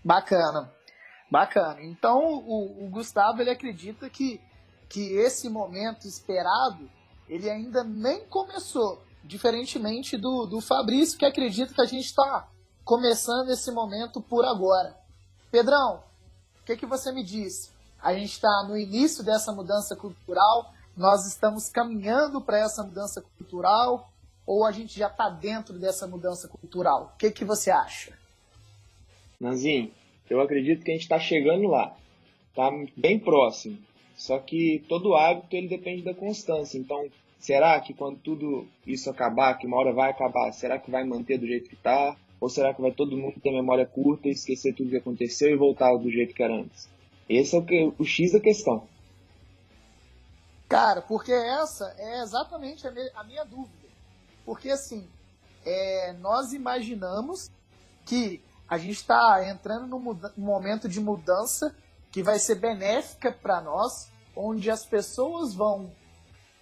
[0.04, 0.72] Bacana,
[1.30, 1.82] bacana.
[1.82, 4.40] Então o, o, Gustavo ele acredita que,
[4.88, 6.90] que esse momento esperado
[7.28, 12.48] ele ainda nem começou, diferentemente do, do Fabrício que acredita que a gente está
[12.84, 14.96] começando esse momento por agora.
[15.50, 16.02] Pedrão,
[16.60, 17.72] o que, que você me diz?
[18.00, 24.10] A gente está no início dessa mudança cultural, nós estamos caminhando para essa mudança cultural
[24.46, 27.12] ou a gente já está dentro dessa mudança cultural?
[27.14, 28.16] O que, que você acha?
[29.40, 29.92] Nanzinho,
[30.30, 31.96] eu acredito que a gente está chegando lá,
[32.50, 33.78] está bem próximo.
[34.16, 36.78] Só que todo hábito ele depende da constância.
[36.78, 37.06] Então,
[37.38, 41.38] será que quando tudo isso acabar, que uma hora vai acabar, será que vai manter
[41.38, 42.16] do jeito que está?
[42.40, 45.96] Ou será que vai todo mundo ter memória curta, esquecer tudo que aconteceu e voltar
[45.96, 46.88] do jeito que era antes?
[47.28, 48.86] Esse é o, que, o X da questão.
[50.68, 53.86] Cara, porque essa é exatamente a, me, a minha dúvida.
[54.44, 55.08] Porque assim,
[55.64, 57.50] é, nós imaginamos
[58.04, 61.74] que a gente está entrando num momento de mudança
[62.10, 65.90] que vai ser benéfica para nós, onde as pessoas vão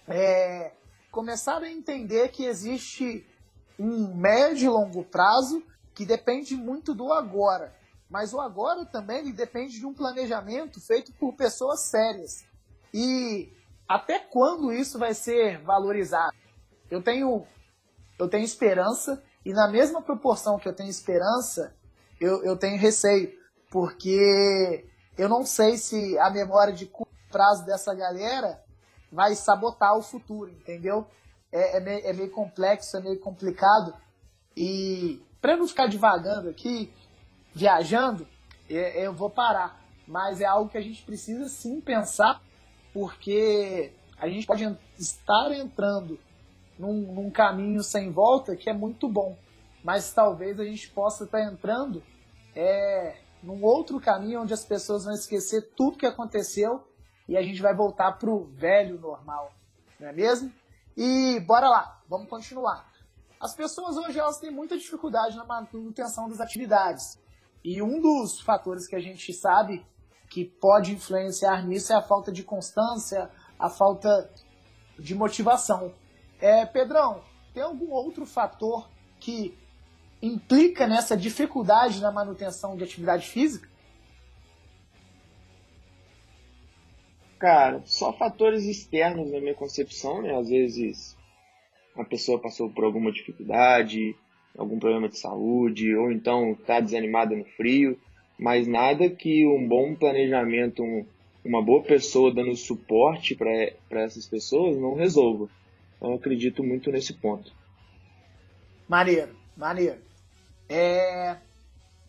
[0.07, 0.71] é,
[1.11, 3.25] começar a entender que existe
[3.79, 5.63] um médio e longo prazo
[5.93, 7.73] que depende muito do agora.
[8.09, 12.45] Mas o agora também depende de um planejamento feito por pessoas sérias.
[12.93, 13.51] E
[13.87, 16.35] até quando isso vai ser valorizado?
[16.89, 17.45] Eu tenho,
[18.19, 21.75] eu tenho esperança, e na mesma proporção que eu tenho esperança,
[22.19, 23.31] eu, eu tenho receio,
[23.69, 24.85] porque
[25.17, 28.63] eu não sei se a memória de curto prazo dessa galera
[29.15, 31.07] vai sabotar o futuro, entendeu?
[31.51, 33.93] É, é, meio, é meio complexo, é meio complicado.
[34.55, 36.93] E para não ficar divagando aqui,
[37.53, 38.27] viajando,
[38.69, 39.83] eu vou parar.
[40.07, 42.41] Mas é algo que a gente precisa sim pensar,
[42.93, 46.19] porque a gente pode estar entrando
[46.77, 49.35] num, num caminho sem volta que é muito bom
[49.85, 52.01] mas talvez a gente possa estar entrando
[52.55, 56.83] é, num outro caminho onde as pessoas vão esquecer tudo que aconteceu
[57.27, 59.51] e a gente vai voltar para o velho normal,
[59.99, 60.51] não é mesmo?
[60.95, 62.91] E bora lá, vamos continuar.
[63.39, 67.19] As pessoas hoje elas têm muita dificuldade na manutenção das atividades
[67.63, 69.85] e um dos fatores que a gente sabe
[70.29, 74.29] que pode influenciar nisso é a falta de constância, a falta
[74.97, 75.93] de motivação.
[76.39, 79.57] É, Pedrão, tem algum outro fator que
[80.21, 83.69] implica nessa dificuldade na manutenção de atividade física?
[87.39, 90.37] Cara, só fatores externos na minha concepção, né?
[90.37, 91.17] Às vezes
[91.95, 94.15] a pessoa passou por alguma dificuldade,
[94.57, 97.99] algum problema de saúde, ou então está desanimada no frio,
[98.39, 101.05] mas nada que um bom planejamento, um,
[101.43, 105.49] uma boa pessoa dando suporte para essas pessoas não resolva.
[105.97, 107.51] Então eu acredito muito nesse ponto.
[108.87, 109.99] Maneiro, maneiro.
[110.69, 111.37] É...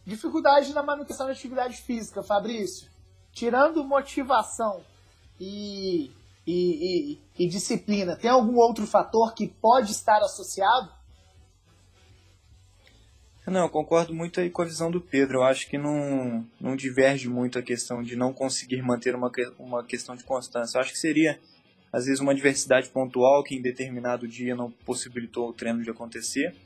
[0.04, 2.88] Dificuldade na manutenção da atividade física, Fabrício.
[3.32, 4.82] tirando motivação
[5.40, 6.10] e,
[6.46, 10.96] e, e, e disciplina, tem algum outro fator que pode estar associado?
[13.46, 15.38] Não, eu concordo muito aí com a visão do Pedro.
[15.38, 19.84] Eu acho que não, não diverge muito a questão de não conseguir manter uma, uma
[19.84, 20.76] questão de constância.
[20.76, 21.38] Eu acho que seria,
[21.92, 26.56] às vezes, uma diversidade pontual que em determinado dia não possibilitou o treino de acontecer.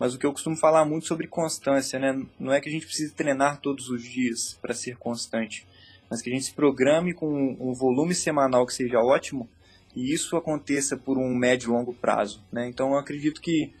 [0.00, 2.20] Mas o que eu costumo falar muito sobre constância, né?
[2.40, 5.64] Não é que a gente precise treinar todos os dias para ser constante,
[6.10, 9.48] mas que a gente se programe com um volume semanal que seja ótimo
[9.94, 12.68] e isso aconteça por um médio e longo prazo, né?
[12.68, 13.72] Então eu acredito que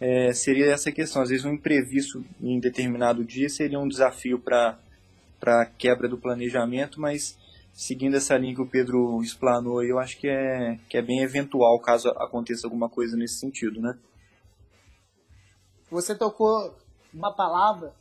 [0.00, 1.22] é, seria essa questão.
[1.22, 4.78] Às vezes um imprevisto em determinado dia seria um desafio para
[5.44, 7.36] a quebra do planejamento, mas
[7.72, 11.78] seguindo essa linha que o Pedro explanou, eu acho que é, que é bem eventual
[11.80, 13.98] caso aconteça alguma coisa nesse sentido, né?
[15.90, 16.74] Você tocou
[17.12, 17.94] uma palavra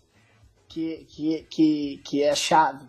[0.68, 2.86] que, que, que, que é chave,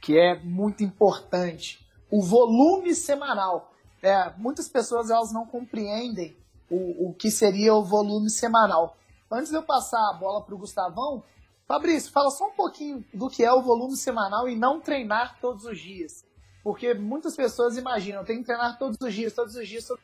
[0.00, 3.72] que é muito importante, o volume semanal.
[4.02, 6.36] É, muitas pessoas elas não compreendem
[6.70, 8.96] o, o que seria o volume semanal.
[9.30, 11.22] Antes de eu passar a bola para o Gustavão,
[11.68, 15.64] Fabrício, fala só um pouquinho do que é o volume semanal e não treinar todos
[15.64, 16.24] os dias.
[16.64, 19.86] Porque muitas pessoas imaginam, tem que treinar todos os dias, todos os dias.
[19.86, 20.02] Todos...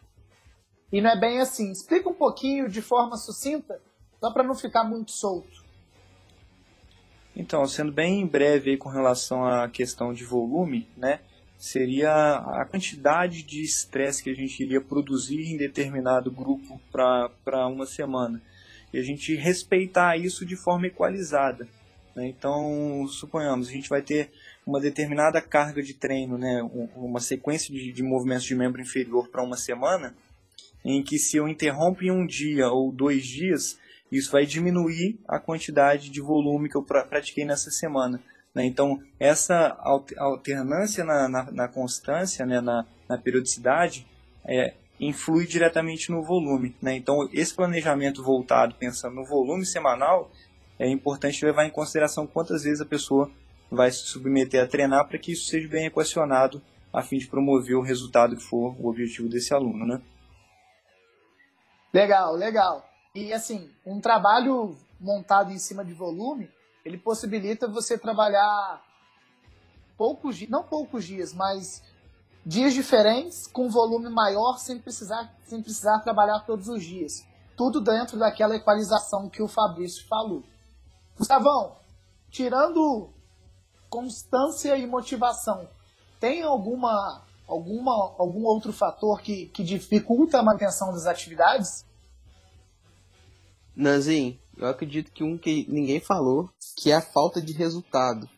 [0.93, 1.73] E não é bem assim.
[1.73, 3.81] Explica um pouquinho de forma sucinta,
[4.21, 5.66] só para não ficar muito solto.
[7.37, 11.21] Então, sendo bem breve com relação à questão de volume, né?
[11.59, 17.85] seria a quantidade de estresse que a gente iria produzir em determinado grupo para uma
[17.85, 18.43] semana.
[18.93, 21.69] E a gente respeitar isso de forma equalizada.
[22.15, 22.27] Né?
[22.29, 24.31] Então, suponhamos, a gente vai ter
[24.67, 26.63] uma determinada carga de treino, né?
[26.95, 30.15] uma sequência de, de movimentos de membro inferior para uma semana,
[30.85, 33.79] em que se eu interrompo em um dia ou dois dias,
[34.11, 38.21] isso vai diminuir a quantidade de volume que eu pratiquei nessa semana.
[38.55, 38.65] Né?
[38.65, 39.77] Então, essa
[40.17, 42.61] alternância na, na, na constância, né?
[42.61, 44.07] na, na periodicidade,
[44.45, 46.75] é, influi diretamente no volume.
[46.81, 46.97] Né?
[46.97, 50.31] Então, esse planejamento voltado, pensando no volume semanal,
[50.79, 53.31] é importante levar em consideração quantas vezes a pessoa
[53.71, 57.77] vai se submeter a treinar para que isso seja bem equacionado a fim de promover
[57.77, 60.01] o resultado que for o objetivo desse aluno, né?
[61.93, 62.89] Legal, legal.
[63.17, 66.51] E assim, um trabalho montado em cima de volume,
[66.85, 68.85] ele possibilita você trabalhar
[69.97, 71.83] poucos dias, não poucos dias, mas
[72.45, 77.27] dias diferentes com volume maior sem precisar, sem precisar trabalhar todos os dias.
[77.57, 80.45] Tudo dentro daquela equalização que o Fabrício falou.
[81.17, 81.75] Gustavão,
[82.31, 83.09] tirando
[83.89, 85.67] constância e motivação,
[86.21, 91.86] tem alguma, alguma, algum outro fator que, que dificulta a manutenção das atividades?
[93.77, 98.29] Nanzinho, eu acredito que um que ninguém falou, que é a falta de resultado.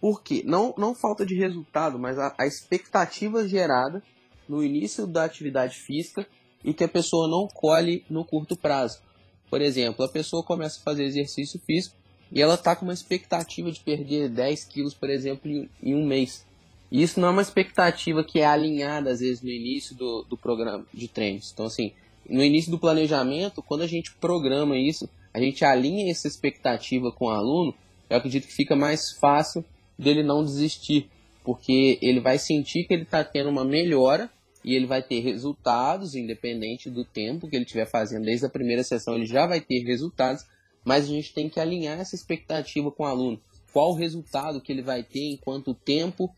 [0.00, 0.42] Por quê?
[0.46, 4.02] Não, não falta de resultado, mas a, a expectativa gerada
[4.48, 6.26] no início da atividade física
[6.64, 9.02] e que a pessoa não colhe no curto prazo.
[9.50, 11.96] Por exemplo, a pessoa começa a fazer exercício físico
[12.32, 15.50] e ela está com uma expectativa de perder 10 quilos, por exemplo,
[15.82, 16.46] em um mês.
[16.90, 20.36] E isso não é uma expectativa que é alinhada, às vezes, no início do, do
[20.36, 21.50] programa de treinos.
[21.52, 21.92] Então, assim,
[22.30, 27.26] no início do planejamento, quando a gente programa isso, a gente alinha essa expectativa com
[27.26, 27.74] o aluno,
[28.08, 29.64] eu acredito que fica mais fácil
[29.98, 31.10] dele não desistir,
[31.44, 34.30] porque ele vai sentir que ele está tendo uma melhora
[34.64, 38.24] e ele vai ter resultados, independente do tempo que ele estiver fazendo.
[38.24, 40.44] Desde a primeira sessão ele já vai ter resultados,
[40.84, 43.40] mas a gente tem que alinhar essa expectativa com o aluno.
[43.72, 46.30] Qual o resultado que ele vai ter em quanto tempo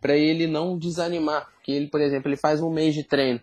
[0.00, 1.48] para ele não desanimar.
[1.52, 3.40] Porque ele, por exemplo, ele faz um mês de treino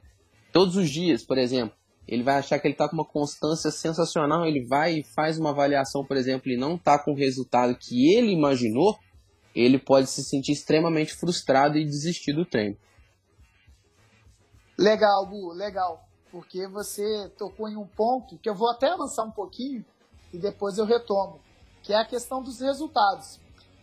[0.51, 4.45] todos os dias, por exemplo ele vai achar que ele está com uma constância sensacional,
[4.45, 8.15] ele vai e faz uma avaliação, por exemplo, e não está com o resultado que
[8.15, 8.97] ele imaginou,
[9.53, 12.77] ele pode se sentir extremamente frustrado e desistir do treino.
[14.77, 16.03] Legal, Bu, legal.
[16.31, 19.83] Porque você tocou em um ponto que eu vou até avançar um pouquinho
[20.31, 21.41] e depois eu retomo,
[21.81, 23.39] que é a questão dos resultados.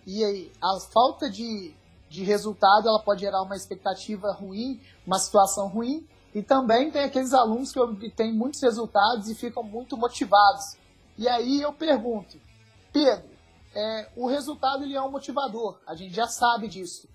[0.06, 1.74] E aí, a falta de,
[2.08, 7.32] de resultado ela pode gerar uma expectativa ruim, uma situação ruim, e também tem aqueles
[7.32, 10.76] alunos que têm muitos resultados e ficam muito motivados.
[11.16, 12.40] E aí eu pergunto,
[12.92, 13.30] Pedro,
[13.72, 17.08] é, o resultado ele é um motivador, a gente já sabe disso.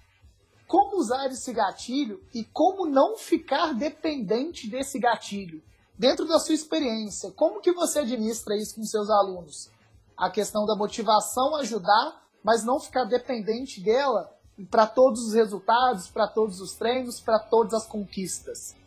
[0.65, 5.61] Como usar esse gatilho e como não ficar dependente desse gatilho?
[5.97, 9.69] Dentro da sua experiência, como que você administra isso com seus alunos?
[10.15, 14.33] A questão da motivação ajudar, mas não ficar dependente dela
[14.69, 18.78] para todos os resultados, para todos os treinos, para todas as conquistas.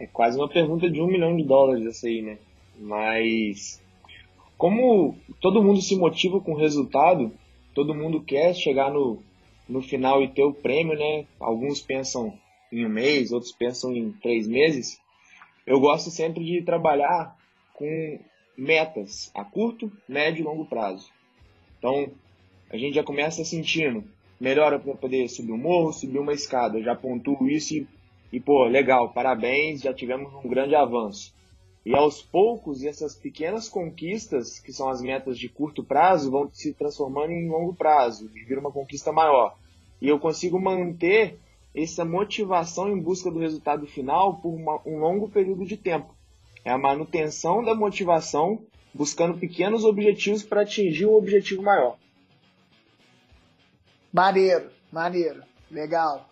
[0.00, 2.38] É quase uma pergunta de um milhão de dólares essa aí, né?
[2.78, 3.80] Mas
[4.56, 7.30] como todo mundo se motiva com o resultado,
[7.74, 9.22] todo mundo quer chegar no,
[9.68, 11.26] no final e ter o prêmio, né?
[11.38, 12.32] Alguns pensam
[12.72, 14.98] em um mês, outros pensam em três meses.
[15.66, 17.36] Eu gosto sempre de trabalhar
[17.74, 18.18] com
[18.56, 21.10] metas a curto, médio e longo prazo.
[21.78, 22.10] Então,
[22.70, 24.04] a gente já começa sentindo
[24.40, 26.78] melhora para poder subir um morro, subir uma escada.
[26.78, 27.86] Eu já pontuo isso e,
[28.32, 31.34] e, pô, legal, parabéns, já tivemos um grande avanço.
[31.84, 36.72] E aos poucos, essas pequenas conquistas, que são as metas de curto prazo, vão se
[36.74, 39.56] transformando em longo prazo, e vira uma conquista maior.
[40.00, 41.38] E eu consigo manter
[41.74, 46.14] essa motivação em busca do resultado final por uma, um longo período de tempo.
[46.64, 48.62] É a manutenção da motivação,
[48.92, 51.96] buscando pequenos objetivos para atingir um objetivo maior.
[54.12, 56.28] Maneiro, maneiro, legal.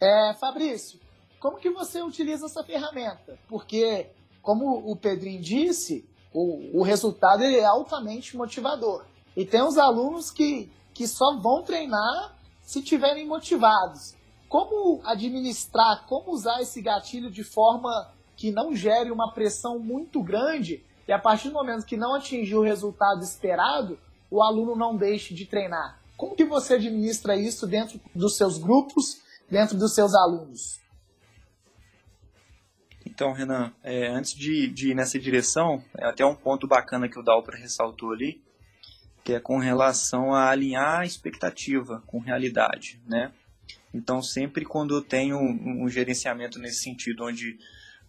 [0.00, 1.00] É, Fabrício,
[1.40, 3.38] como que você utiliza essa ferramenta?
[3.48, 4.08] Porque,
[4.42, 9.04] como o Pedrinho disse, o, o resultado é altamente motivador.
[9.36, 14.14] E tem os alunos que, que só vão treinar se tiverem motivados.
[14.48, 20.84] Como administrar, como usar esse gatilho de forma que não gere uma pressão muito grande
[21.08, 23.98] e a partir do momento que não atingir o resultado esperado,
[24.30, 26.00] o aluno não deixe de treinar?
[26.16, 30.80] Como que você administra isso dentro dos seus grupos, dentro dos seus alunos?
[33.16, 37.18] Então, Renan, é, antes de, de, ir nessa direção, é até um ponto bacana que
[37.18, 38.42] o Dalper ressaltou ali,
[39.24, 43.32] que é com relação a alinhar a expectativa com realidade, né?
[43.94, 47.58] Então, sempre quando eu tenho um, um gerenciamento nesse sentido, onde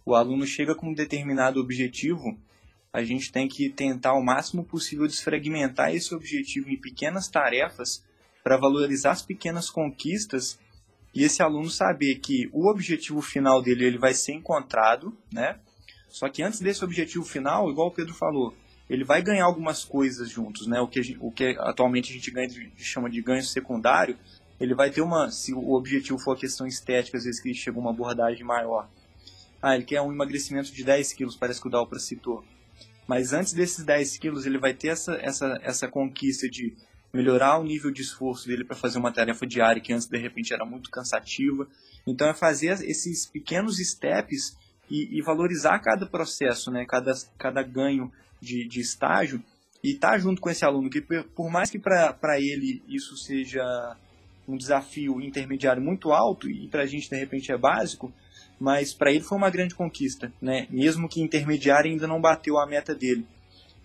[0.04, 2.38] o aluno chega com um determinado objetivo,
[2.92, 8.04] a gente tem que tentar o máximo possível desfragmentar esse objetivo em pequenas tarefas
[8.44, 10.58] para valorizar as pequenas conquistas
[11.18, 15.58] e esse aluno saber que o objetivo final dele ele vai ser encontrado, né?
[16.08, 18.54] Só que antes desse objetivo final, igual o Pedro falou,
[18.88, 20.80] ele vai ganhar algumas coisas juntos, né?
[20.80, 24.16] O que, gente, o que atualmente a gente ganha, chama de ganho secundário,
[24.60, 27.80] ele vai ter uma, se o objetivo for a questão estética, às vezes que chega
[27.80, 28.88] uma abordagem maior.
[29.60, 32.44] Ah, ele quer um emagrecimento de 10 quilos, parece que o Dalpra citou.
[33.08, 36.76] Mas antes desses 10 quilos, ele vai ter essa, essa, essa conquista de
[37.12, 40.52] melhorar o nível de esforço dele para fazer uma tarefa diária que antes de repente
[40.52, 41.66] era muito cansativa.
[42.06, 44.56] Então é fazer esses pequenos steps
[44.90, 46.84] e, e valorizar cada processo, né?
[46.86, 49.42] cada, cada ganho de, de estágio
[49.82, 53.96] e estar tá junto com esse aluno, que por mais que para ele isso seja
[54.46, 58.12] um desafio intermediário muito alto e para a gente de repente é básico,
[58.58, 60.66] mas para ele foi uma grande conquista, né?
[60.70, 63.26] Mesmo que intermediário ainda não bateu a meta dele.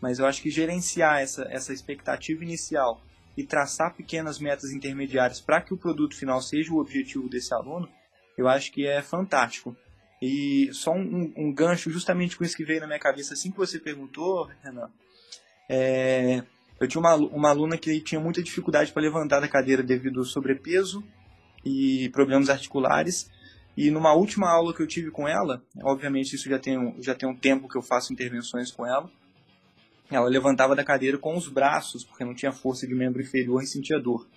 [0.02, 3.02] Mas eu acho que gerenciar essa, essa expectativa inicial
[3.36, 7.90] e traçar pequenas metas intermediárias para que o produto final seja o objetivo desse aluno,
[8.38, 9.76] eu acho que é fantástico.
[10.22, 13.58] E só um, um gancho justamente com isso que veio na minha cabeça assim que
[13.58, 14.90] você perguntou, Renan.
[15.70, 16.44] É,
[16.80, 20.26] eu tinha uma, uma aluna que tinha muita dificuldade para levantar da cadeira devido ao
[20.26, 21.04] sobrepeso
[21.66, 23.30] e problemas articulares.
[23.76, 27.28] E numa última aula que eu tive com ela, obviamente isso já tem, já tem
[27.28, 29.10] um tempo que eu faço intervenções com ela,
[30.10, 33.68] ela levantava da cadeira com os braços, porque não tinha força de membro inferior e
[33.68, 34.28] sentia dor.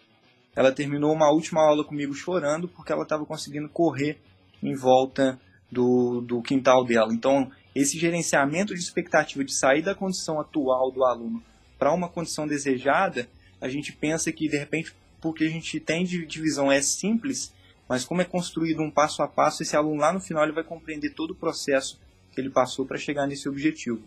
[0.54, 4.18] Ela terminou uma última aula comigo chorando porque ela estava conseguindo correr
[4.62, 5.38] em volta
[5.70, 7.12] do, do quintal dela.
[7.12, 11.42] Então, esse gerenciamento de expectativa de sair da condição atual do aluno
[11.78, 13.28] para uma condição desejada,
[13.60, 17.52] a gente pensa que de repente, porque a gente tem de divisão é simples,
[17.88, 20.64] mas como é construído um passo a passo, esse aluno lá no final ele vai
[20.64, 22.00] compreender todo o processo
[22.32, 24.02] que ele passou para chegar nesse objetivo.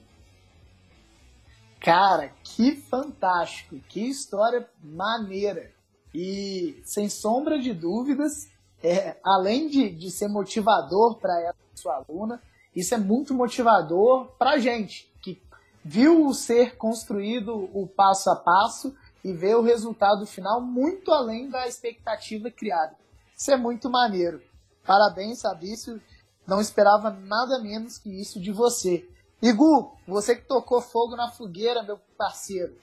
[1.80, 5.71] Cara, que fantástico, que história maneira.
[6.13, 8.49] E sem sombra de dúvidas,
[8.84, 12.41] é, além de, de ser motivador para essa sua aluna,
[12.75, 15.41] isso é muito motivador para a gente, que
[15.84, 21.67] viu ser construído o passo a passo e vê o resultado final muito além da
[21.67, 22.95] expectativa criada.
[23.38, 24.41] Isso é muito maneiro.
[24.86, 26.01] Parabéns, Fabrício.
[26.47, 29.07] Não esperava nada menos que isso de você.
[29.42, 32.78] Igu, você que tocou fogo na fogueira, meu parceiro.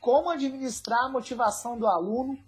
[0.00, 2.38] Como administrar a motivação do aluno,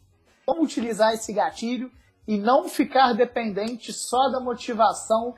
[0.44, 1.90] como utilizar esse gatilho
[2.26, 5.34] e não ficar dependente só da motivação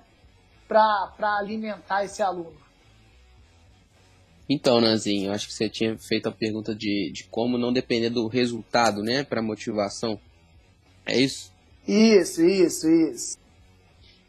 [0.67, 2.57] para alimentar esse aluno?
[4.49, 8.27] Então, Nanzinho, acho que você tinha feito a pergunta de, de como não depender do
[8.27, 10.19] resultado, né, para motivação.
[11.05, 11.53] É isso?
[11.87, 13.39] Isso, isso, isso.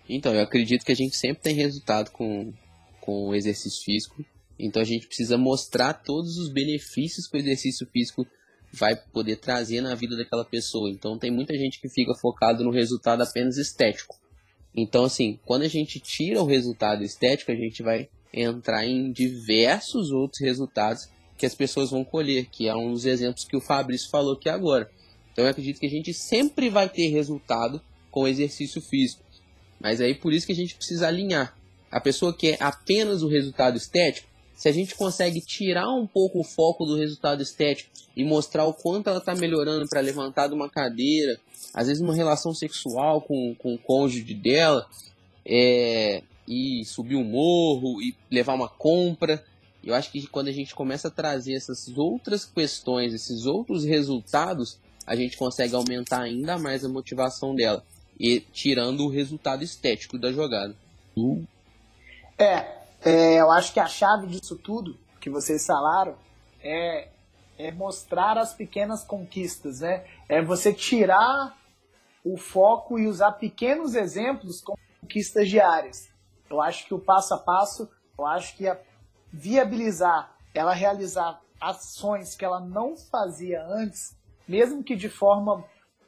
[0.08, 2.54] Então, eu acredito que a gente sempre tem resultado com,
[3.10, 4.24] com o exercício físico.
[4.60, 8.28] Então, a gente precisa mostrar todos os benefícios que o exercício físico
[8.72, 10.92] vai poder trazer na vida daquela pessoa.
[10.92, 14.20] Então, tem muita gente que fica focado no resultado apenas estético.
[14.76, 20.12] Então, assim, quando a gente tira o resultado estético, a gente vai entrar em diversos
[20.12, 24.10] outros resultados que as pessoas vão colher, que é um dos exemplos que o Fabrício
[24.12, 24.92] falou aqui agora.
[25.32, 27.82] Então eu acredito que a gente sempre vai ter resultado
[28.12, 29.24] com exercício físico.
[29.80, 31.58] Mas aí por isso que a gente precisa alinhar.
[31.92, 36.42] A pessoa que é apenas o resultado estético, se a gente consegue tirar um pouco
[36.42, 40.54] o foco do resultado estético e mostrar o quanto ela está melhorando para levantar de
[40.54, 41.40] uma cadeira,
[41.74, 44.86] às vezes uma relação sexual com, com o cônjuge dela,
[45.46, 49.42] é, e subir um morro, e levar uma compra.
[49.82, 54.78] Eu acho que quando a gente começa a trazer essas outras questões, esses outros resultados,
[55.08, 57.82] a gente consegue aumentar ainda mais a motivação dela,
[58.20, 60.76] e tirando o resultado estético da jogada.
[62.40, 66.16] É, é, eu acho que a chave disso tudo que vocês falaram
[66.64, 67.10] é,
[67.58, 70.06] é mostrar as pequenas conquistas, né?
[70.30, 71.58] É você tirar
[72.24, 76.08] o foco e usar pequenos exemplos com conquistas diárias.
[76.50, 78.66] Eu acho que o passo a passo, eu acho que
[79.32, 84.18] viabilizar ela realizar ações que ela não fazia antes,
[84.48, 85.64] mesmo que de forma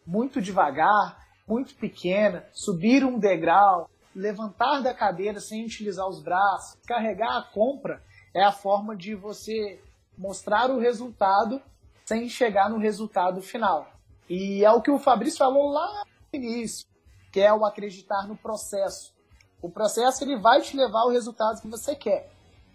[0.06, 7.38] muito devagar, muito pequena, subir um degrau, levantar da cadeira sem utilizar os braços, carregar
[7.38, 8.03] a compra,
[8.34, 9.82] é a forma de você
[10.18, 11.62] mostrar o resultado
[12.05, 13.89] sem chegar no resultado final.
[14.30, 16.86] E é o que o Fabrício falou lá no início,
[17.32, 19.14] que é o acreditar no processo.
[19.62, 22.30] O processo ele vai te levar ao resultado que você quer,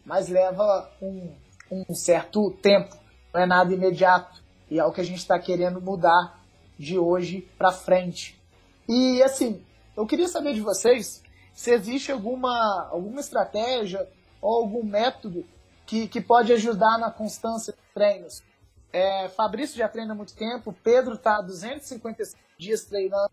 [0.05, 1.35] mas leva um,
[1.71, 2.97] um certo tempo,
[3.33, 4.43] não é nada imediato.
[4.71, 6.41] E é o que a gente está querendo mudar
[6.79, 8.41] de hoje para frente.
[8.89, 9.65] E assim,
[9.97, 11.23] eu queria saber de vocês
[11.57, 14.07] se existe alguma, alguma estratégia
[14.43, 15.43] ou algum método
[15.87, 18.43] que, que pode ajudar na constância dos treinos.
[18.93, 23.33] É, Fabrício já treina há muito tempo, Pedro está 255 dias treinando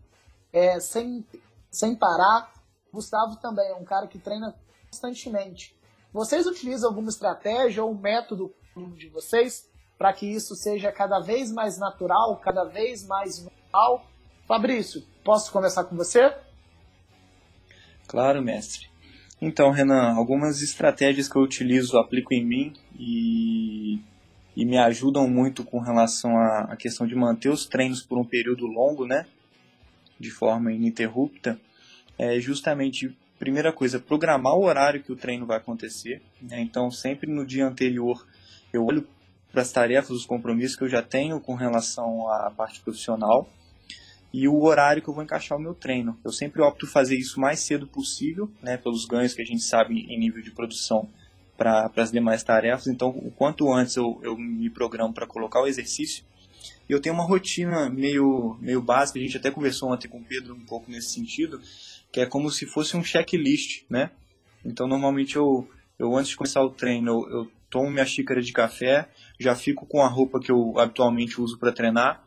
[0.50, 1.24] é, sem,
[1.70, 2.50] sem parar.
[2.90, 4.54] Gustavo também é um cara que treina
[4.90, 5.78] constantemente.
[6.10, 8.54] Vocês utilizam alguma estratégia ou método
[8.96, 9.68] de vocês
[9.98, 14.06] para que isso seja cada vez mais natural, cada vez mais normal?
[14.46, 16.34] Fabrício, posso começar com você?
[18.06, 18.88] Claro, mestre.
[19.40, 24.00] Então, Renan, algumas estratégias que eu utilizo, aplico em mim e,
[24.56, 28.66] e me ajudam muito com relação à, questão de manter os treinos por um período
[28.66, 29.26] longo, né?
[30.18, 31.60] De forma ininterrupta.
[32.16, 36.22] É justamente, primeira coisa, programar o horário que o treino vai acontecer.
[36.40, 36.60] Né?
[36.60, 38.26] Então, sempre no dia anterior,
[38.72, 39.06] eu olho
[39.50, 43.48] para as tarefas, os compromissos que eu já tenho com relação à parte profissional
[44.34, 46.18] e o horário que eu vou encaixar o meu treino.
[46.24, 49.62] Eu sempre opto fazer isso o mais cedo possível, né, pelos ganhos que a gente
[49.62, 51.08] sabe em nível de produção
[51.56, 52.88] para as demais tarefas.
[52.88, 56.24] Então, o quanto antes eu, eu me programo para colocar o exercício.
[56.88, 60.24] E eu tenho uma rotina meio, meio básica, a gente até conversou ontem com o
[60.24, 61.60] Pedro um pouco nesse sentido,
[62.10, 64.10] que é como se fosse um checklist, né?
[64.64, 68.52] Então, normalmente eu, eu antes de começar o treino, eu, eu tomo minha xícara de
[68.52, 69.08] café,
[69.38, 72.24] já fico com a roupa que eu habitualmente uso para treinar,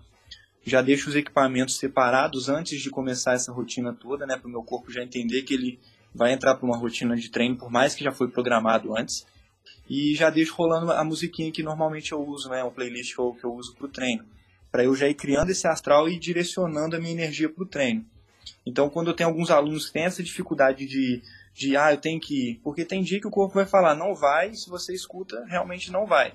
[0.69, 4.61] já deixo os equipamentos separados antes de começar essa rotina toda, né, para o meu
[4.61, 5.79] corpo já entender que ele
[6.13, 9.25] vai entrar para uma rotina de treino, por mais que já foi programado antes.
[9.89, 13.33] E já deixo rolando a musiquinha que normalmente eu uso, né, uma playlist que eu,
[13.33, 14.25] que eu uso para o treino,
[14.69, 18.05] para eu já ir criando esse astral e direcionando a minha energia para o treino.
[18.65, 21.21] Então, quando eu tenho alguns alunos que têm essa dificuldade de,
[21.53, 24.13] de, ah, eu tenho que ir, porque tem dia que o corpo vai falar, não
[24.13, 26.33] vai, se você escuta, realmente não vai.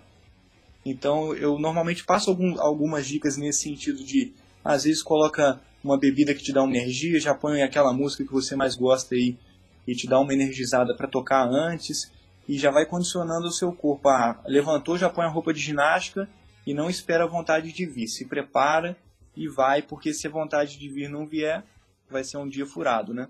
[0.85, 6.35] Então eu normalmente passo algum, algumas dicas nesse sentido de às vezes coloca uma bebida
[6.35, 9.37] que te dá uma energia, já põe aquela música que você mais gosta aí
[9.87, 12.13] e te dá uma energizada para tocar antes
[12.49, 14.09] e já vai condicionando o seu corpo.
[14.09, 16.29] Ah, levantou, já põe a roupa de ginástica
[16.67, 18.07] e não espera a vontade de vir.
[18.07, 18.97] Se prepara
[19.37, 21.65] e vai, porque se a vontade de vir não vier,
[22.09, 23.29] vai ser um dia furado, né?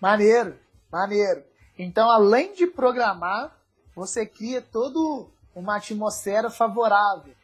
[0.00, 0.56] Maneiro,
[0.90, 1.44] maneiro.
[1.78, 3.56] Então, além de programar,
[3.94, 7.34] você cria todo uma atmosfera favorável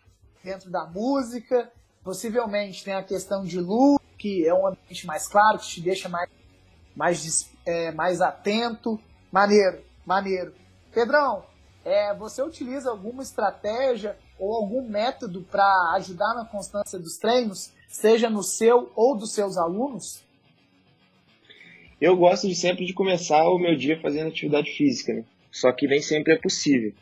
[0.42, 1.70] dentro da música.
[2.02, 6.08] Possivelmente tem a questão de luz, que é um ambiente mais claro, que te deixa
[6.08, 6.28] mais,
[6.94, 9.00] mais, é, mais atento.
[9.32, 10.54] Maneiro, maneiro.
[10.92, 11.44] Pedrão,
[11.84, 18.28] é, você utiliza alguma estratégia ou algum método para ajudar na constância dos treinos, seja
[18.28, 20.24] no seu ou dos seus alunos?
[22.00, 25.24] Eu gosto de sempre de começar o meu dia fazendo atividade física, né?
[25.50, 26.92] só que nem sempre é possível.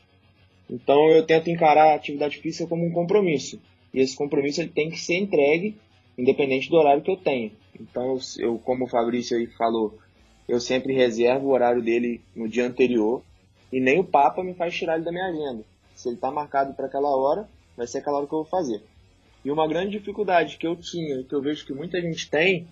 [0.73, 3.61] Então eu tento encarar a atividade física como um compromisso.
[3.93, 5.77] E esse compromisso ele tem que ser entregue
[6.17, 7.53] independente do horário que eu tenho.
[7.79, 9.99] Então eu, como o Fabrício aí falou,
[10.49, 13.23] eu sempre reservo o horário dele no dia anterior
[13.71, 15.63] e nem o Papa me faz tirar ele da minha agenda.
[15.95, 17.47] Se ele está marcado para aquela hora,
[17.77, 18.83] vai ser aquela hora que eu vou fazer.
[19.45, 22.67] E uma grande dificuldade que eu tinha que eu vejo que muita gente tem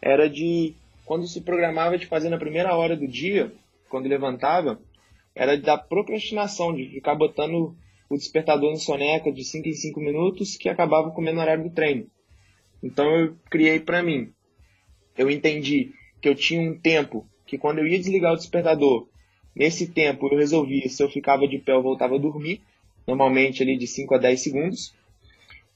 [0.00, 0.74] era de
[1.04, 3.52] quando se programava de fazer na primeira hora do dia,
[3.88, 4.80] quando levantava,
[5.36, 7.76] era da procrastinação, de ficar botando
[8.08, 11.74] o despertador no soneca de 5 em 5 minutos, que acabava comendo o horário do
[11.74, 12.06] treino.
[12.82, 14.32] Então eu criei para mim.
[15.16, 19.08] Eu entendi que eu tinha um tempo que quando eu ia desligar o despertador,
[19.54, 22.62] nesse tempo eu resolvia se eu ficava de pé ou voltava a dormir,
[23.06, 24.94] normalmente ali de 5 a 10 segundos.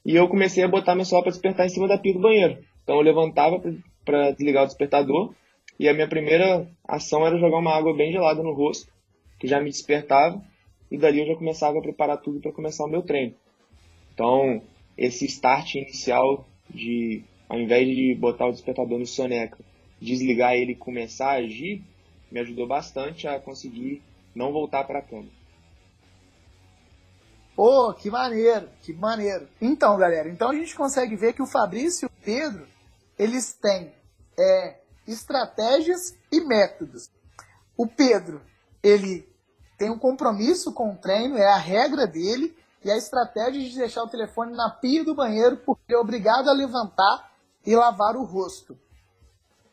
[0.03, 2.57] E eu comecei a botar meu celular para despertar em cima da pia do banheiro.
[2.83, 3.61] Então eu levantava
[4.03, 5.35] para desligar o despertador
[5.79, 8.91] e a minha primeira ação era jogar uma água bem gelada no rosto,
[9.41, 10.39] que já me despertava,
[10.91, 13.33] e dali eu já começava a preparar tudo para começar o meu treino.
[14.13, 14.61] Então,
[14.95, 19.57] esse start inicial de, ao invés de botar o despertador no soneca,
[19.99, 21.81] desligar ele e começar a agir,
[22.31, 24.03] me ajudou bastante a conseguir
[24.35, 25.29] não voltar para a cama.
[27.55, 29.47] Pô, que maneiro, que maneiro.
[29.59, 32.67] Então, galera, então a gente consegue ver que o Fabrício e o Pedro,
[33.17, 33.91] eles têm
[34.39, 37.09] é, estratégias e métodos.
[37.75, 38.39] O Pedro,
[38.83, 39.30] ele
[39.81, 42.55] tem um compromisso com o treino, é a regra dele,
[42.85, 46.53] e a estratégia de deixar o telefone na pia do banheiro porque é obrigado a
[46.53, 47.31] levantar
[47.65, 48.77] e lavar o rosto.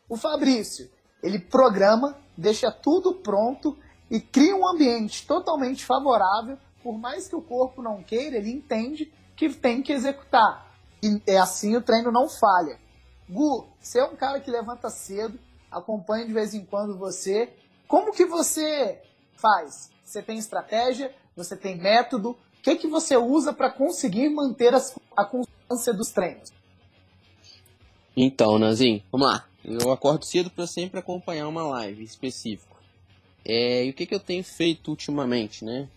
[0.09, 0.89] O Fabrício,
[1.21, 3.77] ele programa, deixa tudo pronto
[4.09, 9.13] e cria um ambiente totalmente favorável, por mais que o corpo não queira, ele entende
[9.35, 10.73] que tem que executar.
[11.03, 12.79] E é assim o treino não falha.
[13.29, 15.39] Gu, você é um cara que levanta cedo,
[15.69, 17.53] acompanha de vez em quando você.
[17.87, 19.03] Como que você
[19.35, 19.91] faz?
[20.09, 21.13] Você tem estratégia?
[21.35, 22.31] Você tem método?
[22.31, 24.73] O que, que você usa para conseguir manter
[25.15, 26.51] a constância dos treinos?
[28.17, 29.47] Então, Nanzinho, vamos lá.
[29.63, 32.75] Eu acordo cedo para sempre acompanhar uma live específica.
[33.45, 35.87] É, e o que, que eu tenho feito ultimamente, né?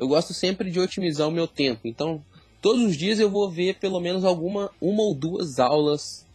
[0.00, 1.86] Eu gosto sempre de otimizar o meu tempo.
[1.86, 2.24] Então,
[2.62, 6.26] todos os dias eu vou ver pelo menos alguma uma ou duas aulas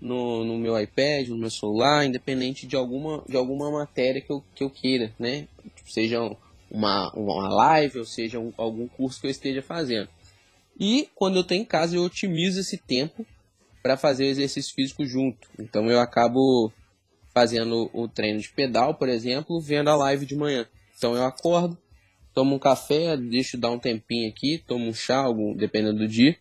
[0.00, 4.42] no, no meu iPad, no meu celular, independente de alguma, de alguma matéria que eu,
[4.56, 5.46] que eu queira, né?
[5.76, 6.36] Tipo, seja
[6.74, 10.08] uma, uma live ou seja um, algum curso que eu esteja fazendo.
[10.78, 13.24] E quando eu estou em casa, eu otimizo esse tempo
[13.80, 15.48] para fazer o exercício físico junto.
[15.56, 16.72] Então eu acabo
[17.32, 20.66] fazendo o treino de pedal, por exemplo, vendo a live de manhã.
[20.98, 21.78] Então eu acordo,
[22.32, 26.36] tomo um café, deixo dar um tempinho aqui, tomo um chá, algum, dependendo do dia,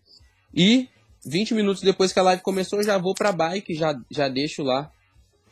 [0.54, 0.88] e
[1.26, 4.64] 20 minutos depois que a live começou, eu já vou pra bike, já, já deixo
[4.64, 4.92] lá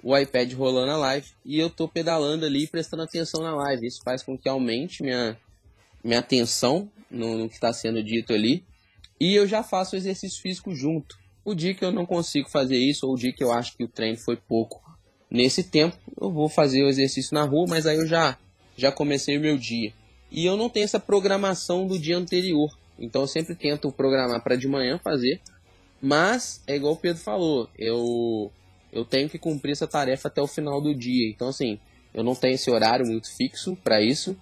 [0.04, 3.88] o iPad rolando a live e eu tô pedalando ali prestando atenção na live.
[3.88, 5.38] Isso faz com que aumente minha,
[6.04, 8.64] minha atenção no, no que está sendo dito ali
[9.20, 11.20] e eu já faço exercício físico junto.
[11.44, 13.84] O dia que eu não consigo fazer isso ou o dia que eu acho que
[13.84, 14.82] o treino foi pouco
[15.30, 18.38] nesse tempo, eu vou fazer o exercício na rua, mas aí eu já,
[18.76, 19.94] já comecei o meu dia.
[20.30, 22.78] E eu não tenho essa programação do dia anterior.
[23.00, 25.42] Então eu sempre tento programar para de manhã fazer
[26.02, 28.52] mas, é igual o Pedro falou, eu,
[28.92, 31.30] eu tenho que cumprir essa tarefa até o final do dia.
[31.30, 31.80] Então, assim,
[32.14, 34.36] eu não tenho esse horário muito fixo para isso,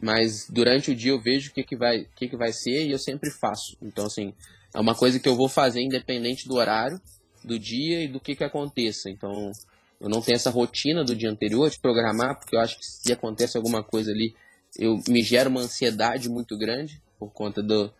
[0.00, 2.90] mas durante o dia eu vejo o que, que, vai, que, que vai ser e
[2.90, 3.76] eu sempre faço.
[3.80, 4.34] Então, assim,
[4.74, 7.00] é uma coisa que eu vou fazer independente do horário,
[7.44, 9.08] do dia e do que, que aconteça.
[9.08, 9.52] Então,
[10.00, 13.12] eu não tenho essa rotina do dia anterior de programar, porque eu acho que se
[13.12, 14.34] acontece alguma coisa ali,
[14.76, 17.92] eu me gera uma ansiedade muito grande por conta do,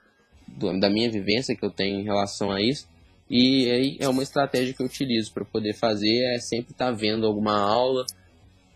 [0.49, 2.89] do da minha vivência que eu tenho em relação a isso.
[3.35, 6.93] E aí é uma estratégia que eu utilizo para poder fazer, é sempre estar tá
[6.93, 8.05] vendo alguma aula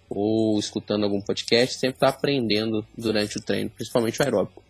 [0.09, 4.62] ou escutando algum podcast, sempre estar tá aprendendo durante o treino, principalmente o aeróbico.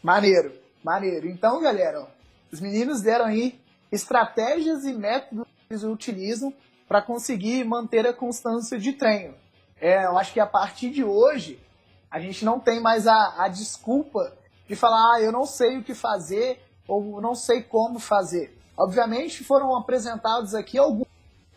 [0.00, 0.52] Maneiro,
[0.84, 1.26] maneiro.
[1.26, 2.06] Então, galera,
[2.52, 3.58] os meninos deram aí
[3.90, 6.54] estratégias e métodos que eles utilizam
[6.86, 9.34] para conseguir manter a constância de treino.
[9.80, 11.58] É, eu acho que a partir de hoje
[12.08, 14.32] a gente não tem mais a, a desculpa
[14.68, 16.60] de falar, ah, eu não sei o que fazer,
[16.92, 18.56] ou não sei como fazer.
[18.76, 21.06] Obviamente foram apresentados aqui alguns,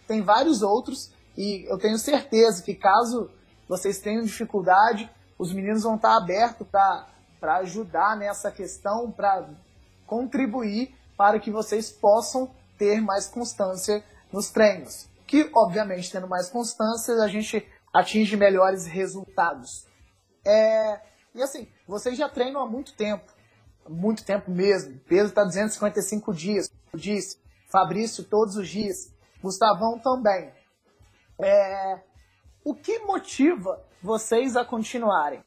[0.08, 3.30] tem vários outros, e eu tenho certeza que caso
[3.68, 9.50] vocês tenham dificuldade, os meninos vão estar abertos para ajudar nessa questão, para
[10.08, 15.10] contribuir para que vocês possam ter mais constância nos treinos.
[15.26, 19.86] Que, obviamente, tendo mais constância, a gente atinge melhores resultados.
[20.46, 21.00] É,
[21.34, 23.35] e assim, vocês já treinam há muito tempo
[23.88, 25.00] muito tempo mesmo.
[25.08, 27.38] Pedro está 255 dias, como disse.
[27.72, 29.14] Fabrício todos os dias.
[29.42, 30.52] Gustavão também.
[31.40, 32.00] É...
[32.64, 35.44] O que motiva vocês a continuarem?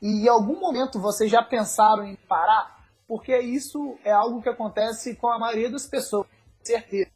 [0.00, 2.82] E em algum momento vocês já pensaram em parar?
[3.06, 7.10] Porque isso é algo que acontece com a maioria das pessoas, com certeza.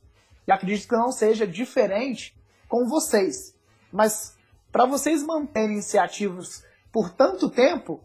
[0.46, 2.36] E acredito que não seja diferente
[2.68, 3.56] com vocês.
[3.90, 4.36] Mas
[4.70, 8.00] para vocês manterem se ativos por tanto tempo,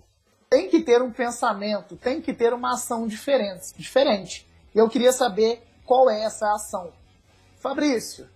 [0.51, 3.73] tem que ter um pensamento, tem que ter uma ação diferente.
[3.77, 4.45] diferente.
[4.75, 6.91] E eu queria saber qual é essa ação.
[7.55, 8.27] Fabrício,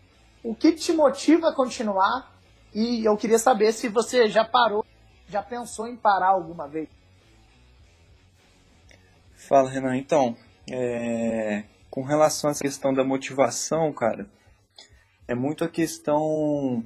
[0.41, 2.33] o que te motiva a continuar?
[2.73, 4.85] E eu queria saber se você já parou
[5.27, 6.87] já pensou em parar alguma vez?
[9.35, 9.97] Fala, Renan.
[9.97, 10.37] Então,
[10.71, 11.63] é...
[11.89, 14.29] com relação a essa questão da motivação, cara,
[15.27, 16.85] é muito a questão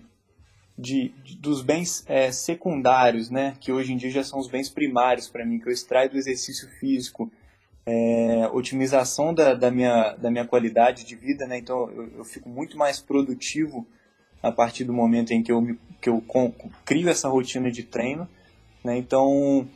[0.79, 3.55] de, de dos bens é, secundários, né?
[3.59, 6.17] Que hoje em dia já são os bens primários para mim, que eu extraio do
[6.17, 7.29] exercício físico,
[7.85, 11.57] é, otimização da, da, minha, da minha qualidade de vida, né?
[11.57, 13.85] Então eu, eu, fico muito mais produtivo
[14.41, 16.53] a partir do momento em que eu, me, que eu com,
[16.85, 18.27] crio essa rotina de treino,
[18.83, 18.97] né?
[18.97, 19.67] Então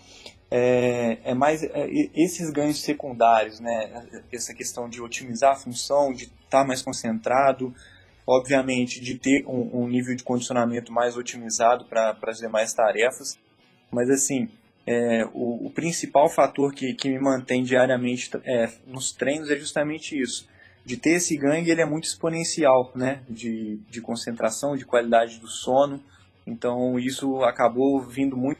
[0.49, 4.07] é, é mais é, esses ganhos secundários, né?
[4.31, 7.73] Essa questão de otimizar a função, de estar tá mais concentrado,
[8.25, 13.37] obviamente, de ter um, um nível de condicionamento mais otimizado para as demais tarefas.
[13.91, 14.49] Mas, assim,
[14.85, 20.19] é, o, o, principal fator que, que me mantém diariamente é, nos treinos é justamente
[20.19, 20.47] isso.
[20.85, 23.21] De ter esse ganho, ele é muito exponencial, né?
[23.29, 26.03] De, de concentração, de qualidade do sono.
[26.45, 28.59] Então, isso acabou vindo muito.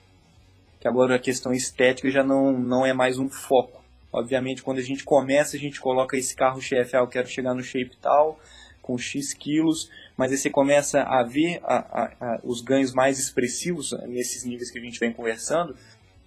[0.80, 3.84] Que agora a questão estética já não, não é mais um foco.
[4.12, 7.64] Obviamente, quando a gente começa, a gente coloca esse carro-chefe, ah, eu quero chegar no
[7.64, 8.40] shape tal,
[8.84, 13.18] com X quilos, mas aí você começa a ver a, a, a, os ganhos mais
[13.18, 15.76] expressivos nesses níveis que a gente vem conversando,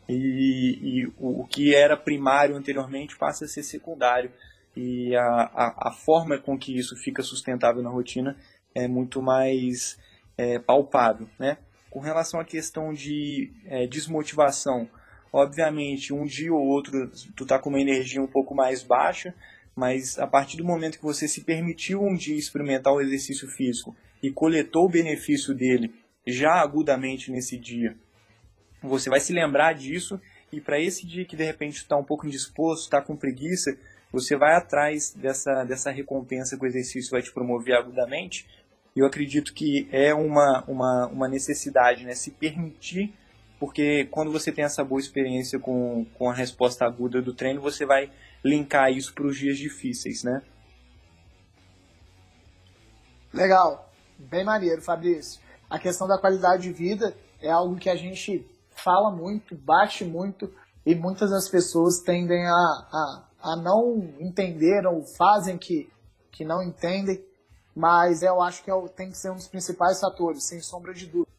[0.08, 4.30] e, e o, o, que era primário anteriormente passa a ser secundário.
[4.76, 8.36] E a, forma com que isso fica sustentável na rotina
[8.74, 9.98] é muito mais
[10.36, 11.26] é, palpável.
[11.38, 11.56] Né?
[11.88, 14.88] Com relação à questão de é, desmotivação,
[15.32, 19.34] obviamente um dia ou outro tu está com uma energia um pouco mais baixa,
[19.76, 23.94] mas a partir do momento que você se permitiu um dia experimentar o exercício físico
[24.22, 25.94] e coletou o benefício dele
[26.26, 27.94] já agudamente nesse dia,
[28.82, 30.18] você vai se lembrar disso
[30.50, 33.76] e para esse dia que de repente está um pouco indisposto, está com preguiça,
[34.10, 38.46] você vai atrás dessa, dessa recompensa que o exercício vai te promover agudamente.
[38.94, 42.14] Eu acredito que é uma, uma, uma necessidade, né?
[42.14, 43.12] Se permitir,
[43.60, 47.84] porque quando você tem essa boa experiência com, com a resposta aguda do treino, você
[47.84, 48.10] vai
[48.46, 50.42] linkar isso para os dias difíceis, né?
[53.32, 55.40] Legal, bem maneiro, Fabrício.
[55.68, 60.52] A questão da qualidade de vida é algo que a gente fala muito, bate muito,
[60.84, 65.90] e muitas das pessoas tendem a, a, a não entender ou fazem que,
[66.30, 67.22] que não entendem,
[67.74, 71.06] mas eu acho que é, tem que ser um dos principais fatores, sem sombra de
[71.06, 71.30] dúvida.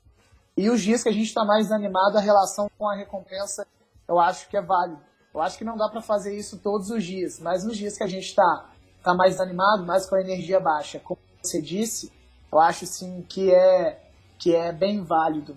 [0.58, 3.66] E os dias que a gente está mais animado, a relação com a recompensa,
[4.08, 5.02] eu acho que é válido.
[5.38, 8.04] Eu acho que não dá para fazer isso todos os dias, mas nos dias que
[8.04, 8.72] a gente está
[9.04, 12.12] tá mais animado, mais com a energia baixa, como você disse,
[12.52, 14.04] eu acho sim que é
[14.40, 15.56] que é bem válido.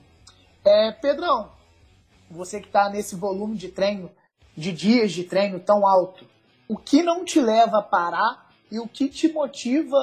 [0.62, 1.50] É, Pedrão,
[2.30, 4.10] você que está nesse volume de treino,
[4.54, 6.26] de dias de treino tão alto,
[6.68, 9.96] o que não te leva a parar e o que te motiva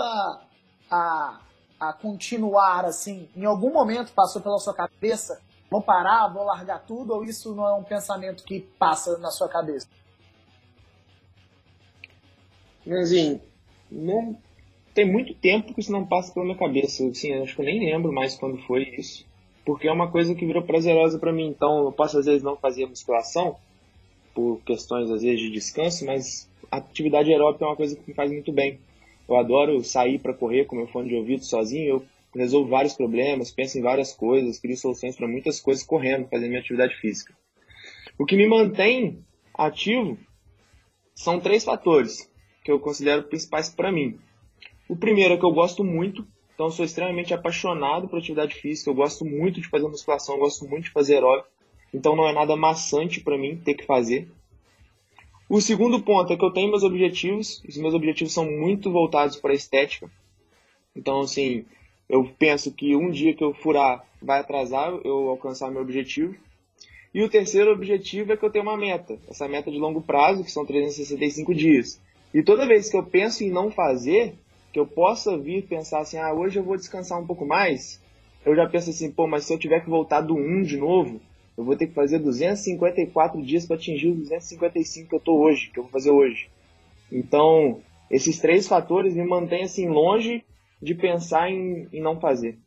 [0.90, 1.40] a,
[1.80, 3.30] a continuar assim?
[3.36, 7.68] Em algum momento passou pela sua cabeça vou parar, vou largar tudo, ou isso não
[7.68, 9.88] é um pensamento que passa na sua cabeça?
[12.90, 13.42] Assim,
[13.92, 14.38] não,
[14.94, 17.06] tem muito tempo que isso não passa pela minha cabeça.
[17.06, 19.26] Assim, acho que eu nem lembro mais quando foi isso.
[19.66, 21.48] Porque é uma coisa que virou prazerosa para mim.
[21.48, 23.58] Então, eu posso às vezes não fazer musculação,
[24.34, 28.14] por questões às vezes de descanso, mas a atividade aeróbica é uma coisa que me
[28.14, 28.80] faz muito bem.
[29.28, 31.88] Eu adoro sair para correr com meu fone de ouvido sozinho.
[31.88, 32.06] Eu
[32.38, 36.60] resolvo vários problemas, penso em várias coisas, crio soluções para muitas coisas correndo, fazendo minha
[36.60, 37.36] atividade física.
[38.18, 39.24] O que me mantém
[39.54, 40.18] ativo
[41.16, 42.30] são três fatores
[42.64, 44.20] que eu considero principais para mim.
[44.90, 48.96] O primeiro é que eu gosto muito, então sou extremamente apaixonado por atividade física, eu
[48.96, 51.50] gosto muito de fazer musculação, eu gosto muito de fazer aeróbico,
[51.94, 54.30] então não é nada maçante para mim ter que fazer.
[55.50, 59.38] O segundo ponto é que eu tenho meus objetivos, os meus objetivos são muito voltados
[59.38, 60.12] para a estética.
[60.96, 61.66] Então, assim,
[62.10, 66.36] eu penso que um dia que eu furar vai atrasar eu alcançar meu objetivo.
[67.14, 70.44] E o terceiro objetivo é que eu tenho uma meta, essa meta de longo prazo,
[70.44, 72.00] que são 365 dias.
[72.34, 74.36] E toda vez que eu penso em não fazer,
[74.72, 78.02] que eu possa vir pensar assim, ah, hoje eu vou descansar um pouco mais,
[78.46, 81.20] eu já penso assim, pô, mas se eu tiver que voltar do 1 de novo,
[81.58, 85.72] eu vou ter que fazer 254 dias para atingir os 255 que eu tô hoje,
[85.74, 86.50] que eu vou fazer hoje.
[87.12, 87.80] Então,
[88.12, 90.46] esses três fatores me mantêm assim longe
[90.82, 92.60] de pensar em, em não fazer.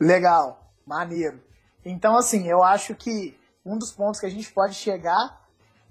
[0.00, 1.42] Legal, maneiro.
[1.84, 5.46] Então, assim, eu acho que um dos pontos que a gente pode chegar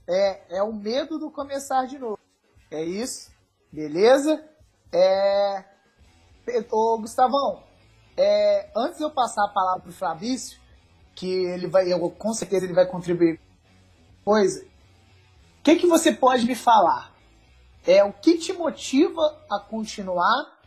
[0.07, 2.19] é, é o medo do começar de novo.
[2.71, 3.31] É isso?
[3.71, 4.43] Beleza?
[4.91, 5.63] É...
[6.71, 7.63] Ô, Gustavão,
[8.17, 8.71] é...
[8.75, 10.59] antes de eu passar a palavra para o Fabrício,
[11.15, 13.39] que ele vai, eu, com certeza ele vai contribuir
[14.23, 17.13] coisa, o que, que você pode me falar?
[17.85, 20.59] É o que te motiva a continuar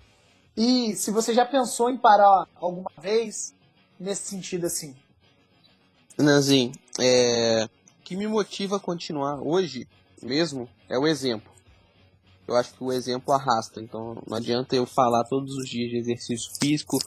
[0.56, 3.54] e se você já pensou em parar alguma vez
[3.98, 4.94] nesse sentido assim.
[6.18, 7.64] Nanzinho, é...
[7.64, 9.88] o que me motiva a continuar hoje
[10.22, 11.50] mesmo é o exemplo.
[12.46, 15.96] Eu acho que o exemplo arrasta, então não adianta eu falar todos os dias de
[15.96, 16.98] exercício físico,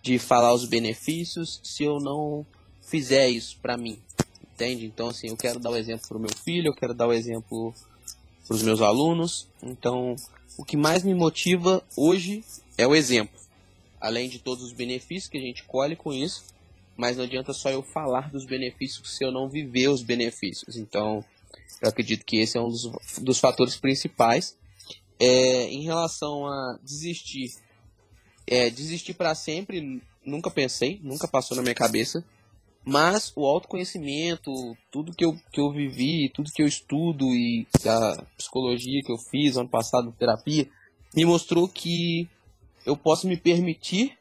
[0.00, 2.46] de falar os benefícios, se eu não
[2.80, 4.00] fizer isso para mim,
[4.52, 4.86] entende?
[4.86, 7.12] Então, assim, eu quero dar o exemplo para o meu filho, eu quero dar o
[7.12, 7.74] exemplo
[8.46, 10.16] para os meus alunos, então
[10.56, 12.44] o que mais me motiva hoje
[12.76, 13.38] é o exemplo.
[14.00, 16.44] Além de todos os benefícios que a gente colhe com isso,
[16.96, 20.76] mas não adianta só eu falar dos benefícios se eu não viver os benefícios.
[20.76, 21.24] Então,
[21.82, 22.90] eu acredito que esse é um dos,
[23.20, 24.56] dos fatores principais.
[25.18, 27.54] É, em relação a desistir,
[28.46, 32.24] é, desistir para sempre, nunca pensei, nunca passou na minha cabeça.
[32.84, 38.22] Mas o autoconhecimento, tudo que eu, que eu vivi, tudo que eu estudo e a
[38.36, 40.68] psicologia que eu fiz ano passado, terapia,
[41.14, 42.28] me mostrou que
[42.84, 44.18] eu posso me permitir,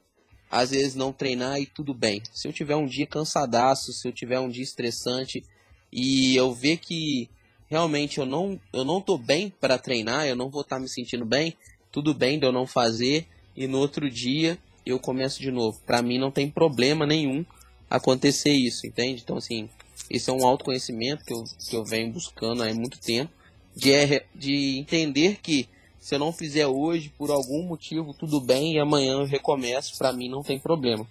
[0.49, 2.22] às vezes, não treinar e tudo bem.
[2.32, 5.43] Se eu tiver um dia cansadaço, se eu tiver um dia estressante
[5.91, 7.30] e eu ver que
[7.68, 10.88] realmente eu não, eu não tô bem para treinar, eu não vou estar tá me
[10.88, 11.57] sentindo bem,
[11.91, 15.82] tudo bem de eu não fazer e no outro dia eu começo de novo.
[15.86, 17.45] Para mim não tem problema nenhum
[17.93, 19.21] acontecer isso, entende?
[19.23, 19.69] Então, assim,
[20.09, 23.31] esse é um autoconhecimento que eu, que eu venho buscando há muito tempo,
[23.75, 25.69] de, é, de entender que
[25.99, 30.11] se eu não fizer hoje, por algum motivo, tudo bem, e amanhã eu recomeço, para
[30.11, 31.07] mim não tem problema.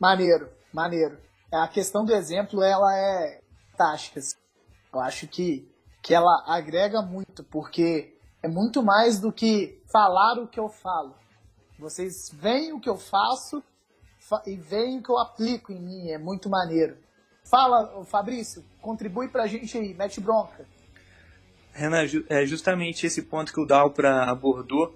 [0.00, 1.18] Maneiro, maneiro.
[1.52, 4.20] A questão do exemplo, ela é fantástica.
[4.20, 4.36] Assim.
[4.92, 5.70] Eu acho que,
[6.02, 11.14] que ela agrega muito, porque é muito mais do que falar o que eu falo.
[11.78, 13.62] Vocês veem o que eu faço
[14.46, 16.96] e veem que eu aplico em mim, é muito maneiro.
[17.44, 20.64] Fala, Fabrício, contribui pra gente aí, mete bronca.
[21.72, 24.94] Renan, é justamente esse ponto que o Dalpra abordou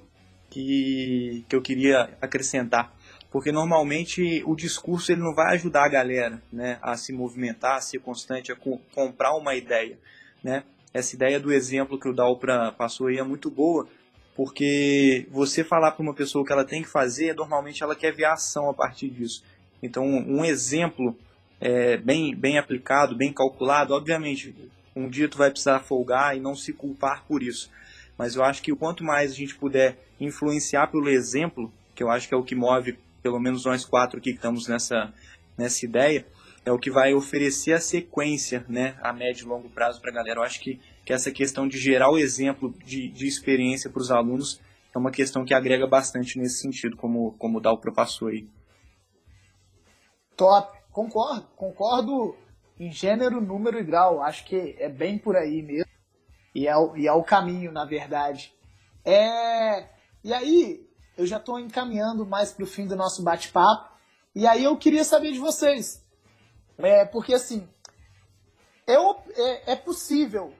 [0.51, 2.95] que, que eu queria acrescentar.
[3.31, 7.81] Porque normalmente o discurso ele não vai ajudar a galera né, a se movimentar, a
[7.81, 9.99] ser constante, a co comprar uma ideia.
[10.43, 10.63] Né?
[10.95, 13.87] Essa ideia do exemplo que o Dalpra passou aí é muito boa,
[14.37, 18.13] porque você falar para uma pessoa o que ela tem que fazer, normalmente ela quer
[18.13, 19.43] ver a ação a partir disso.
[19.83, 21.17] Então, um exemplo
[21.59, 24.55] é, bem, bem aplicado, bem calculado, obviamente,
[24.95, 27.71] um dia tu vai precisar folgar e não se culpar por isso.
[28.19, 32.29] Mas eu acho que quanto mais a gente puder influenciar pelo exemplo, que eu acho
[32.29, 35.13] que é o que move pelo menos nós quatro aqui que estamos nessa,
[35.57, 36.27] nessa ideia,
[36.65, 40.15] é o que vai oferecer a sequência né, a médio e longo prazo para a
[40.15, 40.41] galera.
[40.41, 44.11] Eu acho que que essa questão de gerar o exemplo de, de experiência para os
[44.11, 44.61] alunos
[44.93, 48.49] é uma questão que agrega bastante nesse sentido, como, como o Dalpro passou aí.
[50.37, 52.37] Top, concordo, concordo
[52.81, 55.91] em gênero, número e grau, acho que é bem por aí mesmo,
[56.53, 58.53] e é o, e é o caminho, na verdade.
[59.05, 59.89] É...
[60.25, 63.97] E aí, eu já estou encaminhando mais para o fim do nosso bate-papo,
[64.35, 66.05] e aí eu queria saber de vocês,
[66.79, 67.69] é, porque assim,
[68.89, 70.53] eu, é, é possível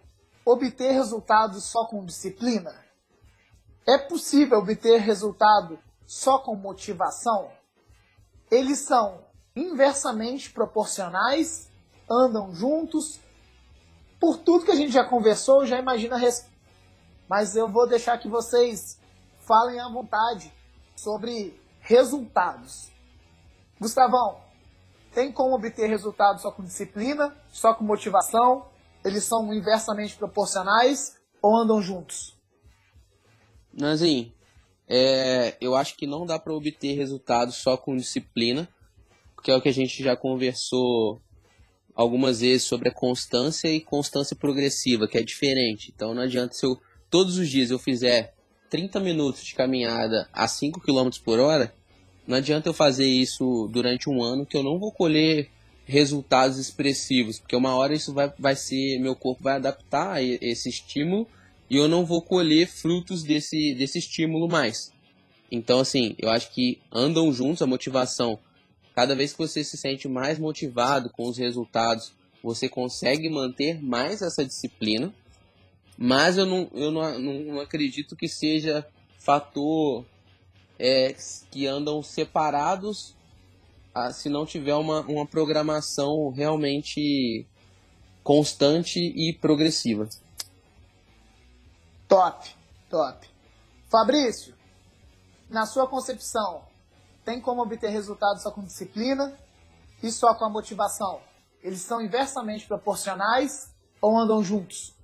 [0.47, 2.73] obter resultados só com disciplina?
[3.85, 7.51] É possível obter resultado só com motivação?
[8.49, 9.25] Eles são
[9.57, 11.69] inversamente proporcionais,
[12.09, 13.19] andam juntos.
[14.21, 16.55] Por tudo que a gente já conversou, já imagina a resposta.
[17.29, 19.01] Mas eu vou deixar que vocês
[19.41, 20.53] falem à vontade
[20.95, 22.89] sobre resultados.
[23.81, 24.41] Gustavão,
[25.13, 28.67] tem como obter resultados só com disciplina, só com motivação?
[29.07, 32.37] Eles são inversamente proporcionais ou andam juntos?
[33.73, 34.33] Nanzinho,
[34.89, 38.69] é, eu acho que não dá para obter resultados só com disciplina,
[39.35, 41.21] porque é o que a gente já conversou
[41.95, 45.93] algumas vezes sobre a constância e constância progressiva, que é diferente.
[45.95, 46.77] Então não adianta se eu
[47.09, 48.35] todos os dias eu fizer
[48.69, 51.73] 30 minutos de caminhada a 5 km por hora,
[52.27, 55.49] não adianta eu fazer isso durante um ano que eu não vou colher
[55.87, 60.69] resultados expressivos, porque uma hora isso vai, vai ser, meu corpo vai adaptar a esse
[60.69, 61.29] estímulo
[61.71, 64.93] e eu não vou colher frutos desse, desse estímulo mais.
[65.51, 68.39] Então, assim, eu acho que andam juntos a motivação.
[68.95, 72.13] Cada vez que você se sente mais motivado com os resultados,
[72.43, 75.15] você consegue manter mais essa disciplina.
[75.97, 78.87] Mas eu não, eu não, não acredito que seja
[79.19, 80.05] fator
[80.79, 81.15] é,
[81.51, 83.16] que andam separados
[84.13, 87.47] se não tiver uma, uma programação realmente
[88.23, 90.09] constante e progressiva.
[92.09, 92.55] Top,
[92.91, 93.29] top.
[93.91, 94.55] Fabrício,
[95.49, 96.63] na sua concepção,
[97.25, 99.37] tem como obter resultados só com disciplina
[100.03, 101.21] e só com a motivação?
[101.63, 104.95] Eles são inversamente proporcionais ou andam juntos?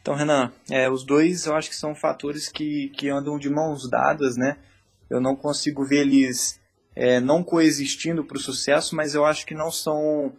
[0.00, 3.88] Então, Renan, é, os dois eu acho que são fatores que, que andam de mãos
[3.90, 4.56] dadas, né?
[5.10, 6.60] Eu não consigo ver eles
[6.96, 10.32] é, não coexistindo para o sucesso, mas eu acho que não são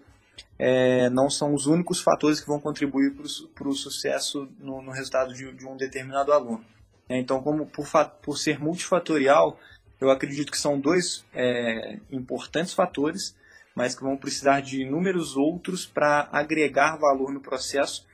[0.58, 3.14] é, não são os únicos fatores que vão contribuir
[3.54, 6.66] para o sucesso no, no resultado de, de, um determinado aluno.
[7.08, 7.88] É, então, como por,
[8.24, 9.60] por, ser multifatorial,
[10.02, 13.36] eu acredito que são dois é, importantes fatores,
[13.76, 18.06] mas que vão precisar de inúmeros outros para agregar valor no processo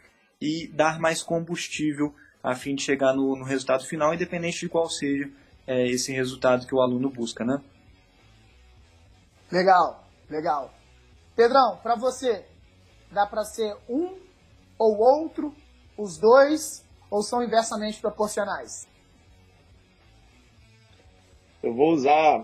[0.42, 2.14] e dar mais combustível
[2.44, 5.30] a fim de chegar no, no resultado final, independente de qual seja
[5.66, 7.62] é, esse resultado que o aluno busca, né?
[9.54, 10.74] Legal, legal.
[11.36, 12.44] Pedrão, para você,
[13.12, 14.18] dá para ser um
[14.80, 15.54] ou outro,
[15.96, 18.90] os dois, ou são inversamente proporcionais?
[21.62, 22.44] Eu vou usar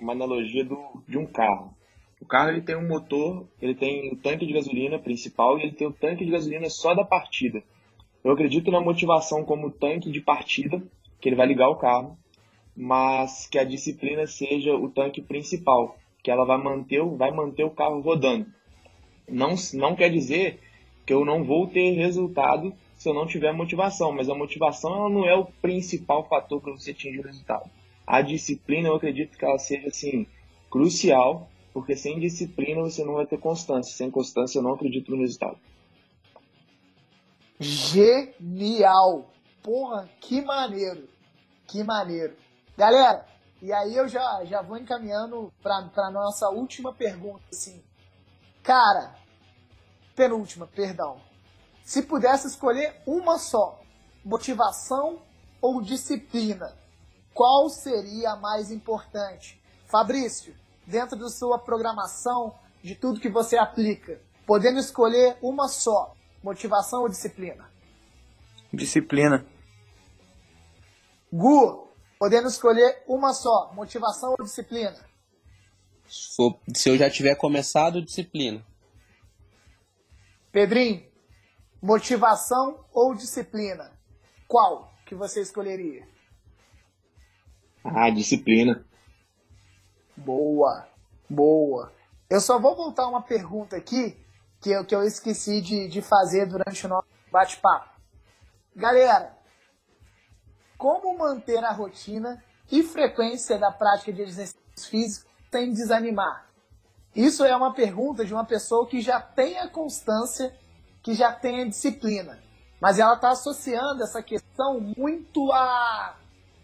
[0.00, 1.72] uma analogia do, de um carro.
[2.20, 5.76] O carro ele tem um motor, ele tem o tanque de gasolina principal e ele
[5.76, 7.62] tem o tanque de gasolina só da partida.
[8.24, 10.82] Eu acredito na motivação como tanque de partida,
[11.20, 12.18] que ele vai ligar o carro,
[12.76, 17.70] mas que a disciplina seja o tanque principal, que ela vai manter, vai manter o
[17.70, 18.46] carro rodando.
[19.28, 20.60] Não, não quer dizer
[21.06, 25.08] que eu não vou ter resultado se eu não tiver motivação, mas a motivação ela
[25.08, 27.70] não é o principal fator para você atingir o resultado.
[28.06, 30.26] A disciplina, eu acredito que ela seja assim
[30.70, 33.94] crucial, porque sem disciplina você não vai ter constância.
[33.94, 35.58] Sem constância eu não acredito no resultado.
[37.60, 39.30] Genial!
[39.62, 41.08] Porra, que maneiro!
[41.66, 42.34] Que maneiro!
[42.76, 43.26] Galera,
[43.60, 47.82] e aí eu já, já vou encaminhando para nossa última pergunta, assim.
[48.62, 49.14] Cara,
[50.14, 51.20] penúltima, perdão.
[51.82, 53.80] Se pudesse escolher uma só,
[54.24, 55.22] motivação
[55.60, 56.76] ou disciplina,
[57.34, 59.60] qual seria a mais importante?
[59.86, 60.54] Fabrício,
[60.86, 67.08] dentro da sua programação, de tudo que você aplica, podendo escolher uma só, motivação ou
[67.08, 67.68] disciplina?
[68.72, 69.44] Disciplina.
[71.32, 71.87] Gu,
[72.18, 74.98] podendo escolher uma só, motivação ou disciplina?
[76.08, 78.64] Se eu já tiver começado, disciplina.
[80.50, 81.06] Pedrinho,
[81.80, 83.92] motivação ou disciplina?
[84.46, 86.08] Qual que você escolheria?
[87.84, 88.84] Ah, disciplina.
[90.16, 90.88] Boa,
[91.28, 91.92] boa.
[92.28, 94.16] Eu só vou voltar uma pergunta aqui
[94.60, 97.88] que eu, que eu esqueci de, de fazer durante o nosso bate-papo.
[98.74, 99.37] Galera,
[100.78, 106.48] como manter a rotina e frequência da prática de exercícios físicos sem desanimar?
[107.14, 110.56] Isso é uma pergunta de uma pessoa que já tem a constância,
[111.02, 112.38] que já tem a disciplina.
[112.80, 116.16] Mas ela está associando essa questão muito à,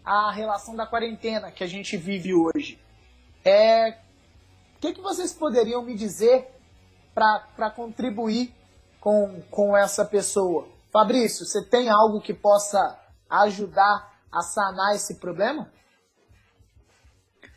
[0.05, 2.81] à relação da quarentena que a gente vive hoje.
[3.45, 3.99] É,
[4.77, 6.49] o que, que vocês poderiam me dizer
[7.13, 8.55] para contribuir
[9.01, 10.69] com, com essa pessoa?
[10.93, 12.97] Fabrício, você tem algo que possa
[13.29, 15.71] ajudar a sanar esse problema?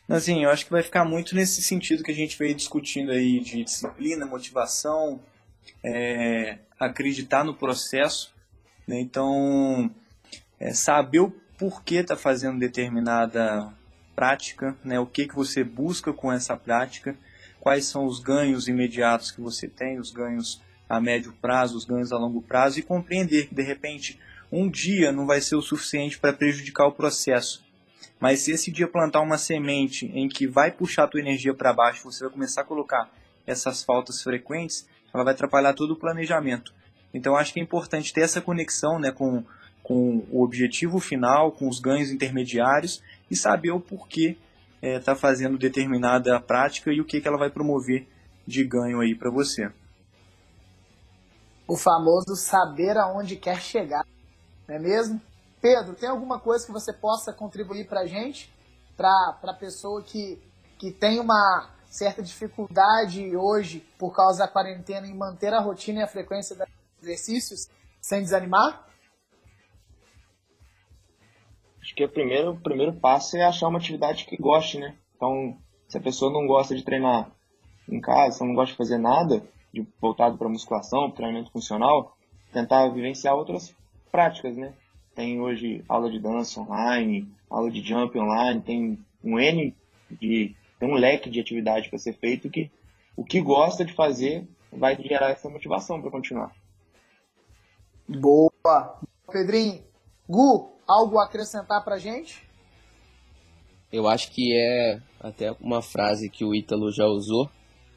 [0.09, 3.41] Assim, eu acho que vai ficar muito nesse sentido que a gente veio discutindo aí
[3.41, 5.21] de disciplina, motivação,
[5.83, 8.33] é, acreditar no processo.
[8.87, 9.01] Né?
[9.01, 9.93] Então,
[10.59, 13.73] é, saber o porquê está fazendo determinada
[14.15, 14.97] prática, né?
[14.97, 17.17] o que, que você busca com essa prática,
[17.59, 22.13] quais são os ganhos imediatos que você tem, os ganhos a médio prazo, os ganhos
[22.13, 24.17] a longo prazo, e compreender que, de repente,
[24.51, 27.65] um dia não vai ser o suficiente para prejudicar o processo.
[28.19, 31.73] Mas se esse dia plantar uma semente em que vai puxar a tua energia para
[31.73, 33.11] baixo, você vai começar a colocar
[33.45, 36.73] essas faltas frequentes, ela vai atrapalhar todo o planejamento.
[37.13, 39.43] Então acho que é importante ter essa conexão né, com,
[39.83, 44.37] com o objetivo final, com os ganhos intermediários e saber o porquê
[44.81, 48.07] está é, tá fazendo determinada prática e o que, que ela vai promover
[48.45, 49.71] de ganho aí para você.
[51.67, 54.03] O famoso saber aonde quer chegar
[54.67, 55.21] não é mesmo?
[55.61, 58.53] Pedro, tem alguma coisa que você possa contribuir para a gente,
[58.95, 60.39] para a pessoa que,
[60.77, 66.03] que tem uma certa dificuldade hoje, por causa da quarentena, em manter a rotina e
[66.03, 66.67] a frequência dos
[67.01, 67.69] exercícios
[68.01, 68.85] sem desanimar?
[71.81, 74.97] Acho que o primeiro, o primeiro passo é achar uma atividade que goste, né?
[75.15, 75.57] Então,
[75.87, 77.31] se a pessoa não gosta de treinar
[77.89, 79.41] em casa, não gosta de fazer nada
[79.73, 82.17] de voltado para musculação, treinamento funcional,
[82.51, 83.73] tentar vivenciar outras
[84.11, 84.73] práticas, né?
[85.15, 89.75] Tem hoje aula de dança online, aula de jump online, tem um N
[90.11, 90.55] de.
[90.79, 92.71] tem um leque de atividade para ser feito que
[93.15, 96.53] o que gosta de fazer vai gerar essa motivação para continuar.
[98.07, 99.01] Boa!
[99.31, 99.83] Pedrinho,
[100.29, 102.47] Gu, algo a acrescentar para gente?
[103.91, 107.49] Eu acho que é até uma frase que o Ítalo já usou,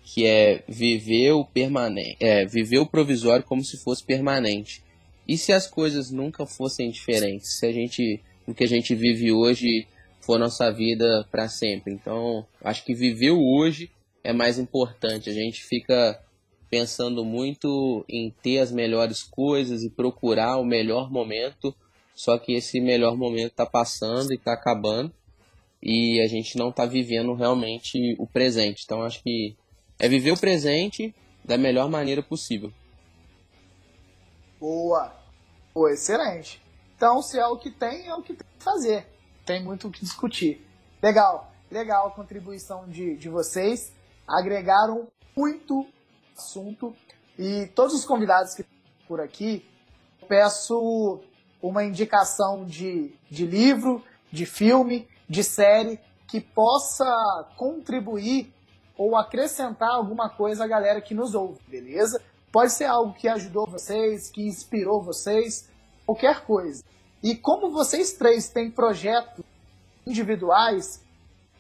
[0.03, 4.83] que é viver o permanente, é, viver o provisório como se fosse permanente.
[5.31, 7.61] E se as coisas nunca fossem diferentes?
[7.61, 9.87] Se a gente, o que a gente vive hoje
[10.21, 11.95] for nossa vida para sempre.
[11.95, 13.93] Então, acho que viver o hoje
[14.25, 15.31] é mais importante.
[15.31, 16.21] A gente fica
[16.69, 21.73] pensando muito em ter as melhores coisas e procurar o melhor momento,
[22.13, 25.15] só que esse melhor momento está passando e está acabando
[25.81, 28.83] e a gente não está vivendo realmente o presente.
[28.85, 29.55] Então, acho que
[29.97, 31.15] é viver o presente
[31.45, 32.73] da melhor maneira possível.
[34.59, 35.20] Boa!
[35.73, 36.63] Boa, excelente.
[36.97, 39.07] Então, se é o que tem, é o que tem que fazer.
[39.47, 40.67] Tem muito o que discutir.
[41.03, 43.93] Legal, legal a contribuição de, de vocês.
[44.27, 45.87] Agregaram muito
[46.37, 46.95] assunto.
[47.39, 48.65] E todos os convidados que
[49.07, 49.67] por aqui,
[50.29, 51.21] peço
[51.61, 55.99] uma indicação de, de livro, de filme, de série
[56.29, 57.05] que possa
[57.57, 58.53] contribuir
[58.97, 62.23] ou acrescentar alguma coisa à galera que nos ouve, beleza?
[62.53, 65.69] Pode ser algo que ajudou vocês, que inspirou vocês,
[66.05, 66.83] qualquer coisa.
[67.23, 69.45] E como vocês três têm projetos
[70.07, 71.01] individuais,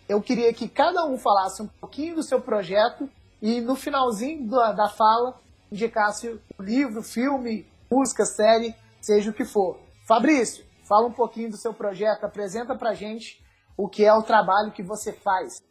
[0.09, 3.09] eu queria que cada um falasse um pouquinho do seu projeto
[3.41, 5.39] e no finalzinho da, da fala
[5.71, 9.79] indicasse o livro, filme, música, série, seja o que for.
[10.09, 13.41] Fabrício, fala um pouquinho do seu projeto, apresenta pra gente
[13.77, 15.63] o que é o trabalho que você faz.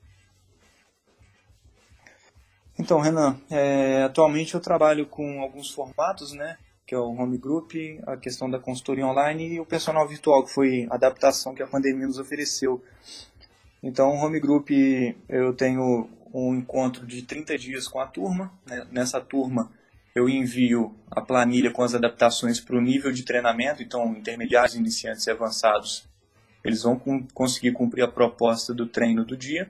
[2.80, 6.58] Então, Renan, é, atualmente eu trabalho com alguns formatos, né?
[6.88, 7.74] Que é o Home Group,
[8.08, 11.68] a questão da consultoria online e o personal virtual, que foi a adaptação que a
[11.68, 12.82] pandemia nos ofereceu.
[13.84, 14.70] Então, o Home Group,
[15.28, 18.50] eu tenho um encontro de 30 dias com a turma.
[18.66, 18.88] Né?
[18.90, 19.70] Nessa turma,
[20.16, 25.28] eu envio a planilha com as adaptações para o nível de treinamento, então, intermediários, iniciantes
[25.28, 26.08] e avançados,
[26.64, 26.98] eles vão
[27.34, 29.70] conseguir cumprir a proposta do treino do dia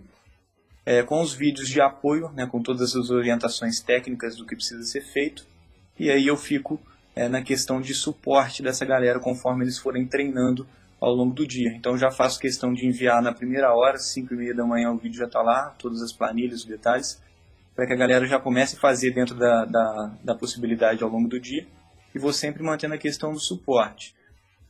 [0.89, 4.81] é, com os vídeos de apoio, né, com todas as orientações técnicas do que precisa
[4.81, 5.45] ser feito.
[5.99, 6.81] E aí eu fico
[7.15, 10.65] é, na questão de suporte dessa galera conforme eles forem treinando
[10.99, 11.71] ao longo do dia.
[11.75, 14.97] Então já faço questão de enviar na primeira hora, 5 e meia da manhã o
[14.97, 17.21] vídeo já está lá, todas as planilhas, os detalhes,
[17.75, 21.29] para que a galera já comece a fazer dentro da, da, da possibilidade ao longo
[21.29, 21.67] do dia.
[22.15, 24.15] E vou sempre mantendo a questão do suporte.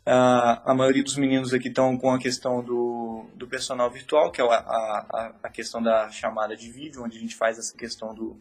[0.10, 4.42] Uh, a maioria dos meninos aqui estão com a questão do, do personal virtual, que
[4.42, 8.16] é a, a, a questão da chamada de vídeo, onde a gente faz essa questão
[8.16, 8.36] do,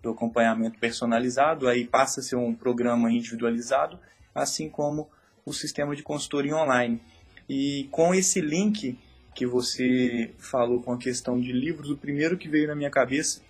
[0.00, 3.98] do acompanhamento personalizado, aí passa a ser um programa individualizado,
[4.34, 5.06] assim como
[5.44, 6.98] o sistema de consultoria online.
[7.46, 8.98] E com esse link
[9.34, 13.42] que você falou com a questão de livros, o primeiro que veio na minha cabeça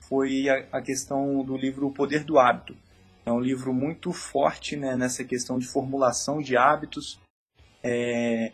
[0.00, 2.76] foi a, a questão do livro O Poder do Hábito,
[3.26, 7.18] é um livro muito forte né, nessa questão de formulação de hábitos,
[7.82, 8.52] é,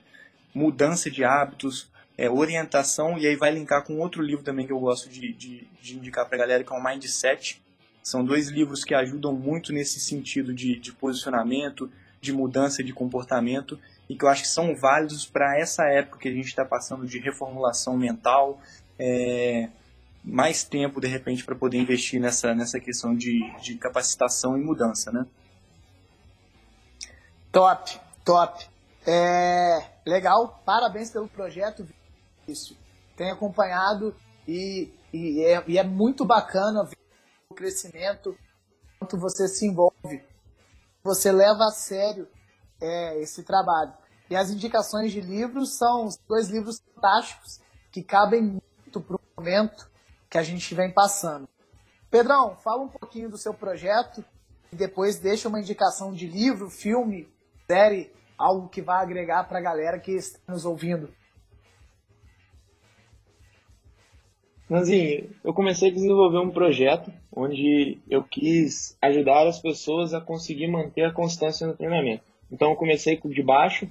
[0.54, 4.78] mudança de hábitos, é, orientação, e aí vai linkar com outro livro também que eu
[4.78, 7.62] gosto de, de, de indicar para a galera, que é o Mindset.
[8.02, 11.90] São dois livros que ajudam muito nesse sentido de, de posicionamento,
[12.20, 16.28] de mudança de comportamento, e que eu acho que são válidos para essa época que
[16.28, 18.60] a gente está passando de reformulação mental,
[18.98, 19.68] é,
[20.22, 25.10] mais tempo, de repente, para poder investir nessa, nessa questão de, de capacitação e mudança,
[25.10, 25.26] né?
[27.50, 28.68] Top, top.
[29.06, 31.86] É, legal, parabéns pelo projeto.
[32.46, 32.76] Isso.
[33.16, 34.14] Tenho acompanhado
[34.46, 36.96] e, e, é, e é muito bacana ver
[37.48, 38.36] o crescimento,
[38.98, 40.22] quanto você se envolve.
[41.02, 42.28] Você leva a sério
[42.80, 43.92] é, esse trabalho.
[44.28, 47.60] E as indicações de livros são dois livros fantásticos
[47.90, 49.89] que cabem muito para o momento
[50.30, 51.48] que a gente vem passando.
[52.08, 54.24] Pedrão, fala um pouquinho do seu projeto
[54.72, 57.28] e depois deixa uma indicação de livro, filme,
[57.66, 61.12] série, algo que vai agregar para a galera que está nos ouvindo.
[64.68, 70.68] Nanzinho, eu comecei a desenvolver um projeto onde eu quis ajudar as pessoas a conseguir
[70.68, 72.22] manter a constância no treinamento.
[72.52, 73.88] Então eu comecei de baixo,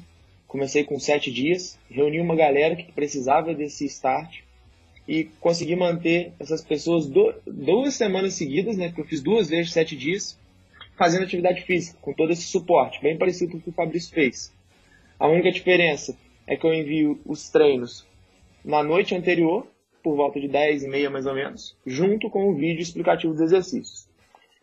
[0.48, 4.42] comecei com sete dias, reuni uma galera que precisava desse start
[5.10, 8.90] e consegui manter essas pessoas do, duas semanas seguidas, né?
[8.90, 10.38] Porque eu fiz duas vezes sete dias,
[10.96, 14.54] fazendo atividade física, com todo esse suporte, bem parecido com o que o Fabrício fez.
[15.18, 16.16] A única diferença
[16.46, 18.06] é que eu envio os treinos
[18.64, 19.66] na noite anterior,
[20.04, 23.42] por volta de 10 e meia mais ou menos, junto com o vídeo explicativo dos
[23.42, 24.08] exercícios.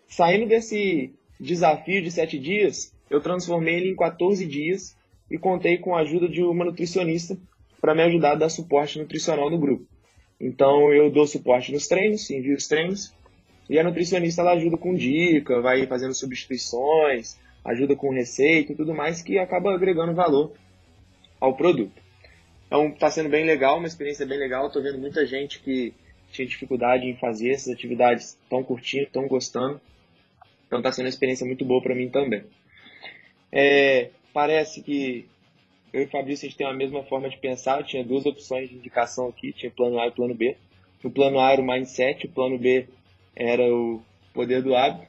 [0.07, 4.97] Saindo desse desafio de sete dias, eu transformei ele em 14 dias
[5.29, 7.37] e contei com a ajuda de uma nutricionista
[7.81, 9.96] para me ajudar a dar suporte nutricional no grupo.
[10.41, 13.15] Então eu dou suporte nos treinos, envio os treinos,
[13.69, 18.95] e a nutricionista ela ajuda com dica, vai fazendo substituições, ajuda com receita e tudo
[18.95, 20.53] mais que acaba agregando valor
[21.41, 22.01] ao produto.
[22.67, 24.67] Então está sendo bem legal, uma experiência bem legal.
[24.67, 25.95] Estou vendo muita gente que
[26.31, 29.81] tinha dificuldade em fazer essas atividades, estão curtindo, estão gostando.
[30.67, 32.45] Então está sendo uma experiência muito boa para mim também.
[33.53, 35.27] É, parece que
[35.97, 37.81] eu e o Fabrício a gente tem a mesma forma de pensar.
[37.81, 40.55] Eu tinha duas opções de indicação aqui, tinha plano A e plano B.
[41.03, 42.87] O plano A era o mindset, o plano B
[43.35, 44.03] era o
[44.35, 45.07] poder do hábito.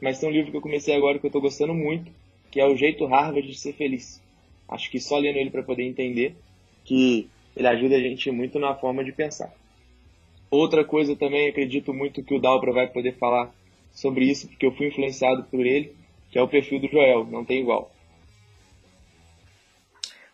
[0.00, 2.10] Mas tem um livro que eu comecei agora que eu estou gostando muito,
[2.50, 4.22] que é o Jeito Harvard de Ser Feliz.
[4.66, 6.34] Acho que só lendo ele para poder entender
[6.86, 9.52] que ele ajuda a gente muito na forma de pensar.
[10.50, 13.54] Outra coisa também, acredito muito que o Dalbra vai poder falar
[13.92, 15.94] sobre isso, porque eu fui influenciado por ele,
[16.30, 17.92] que é o perfil do Joel, não tem igual.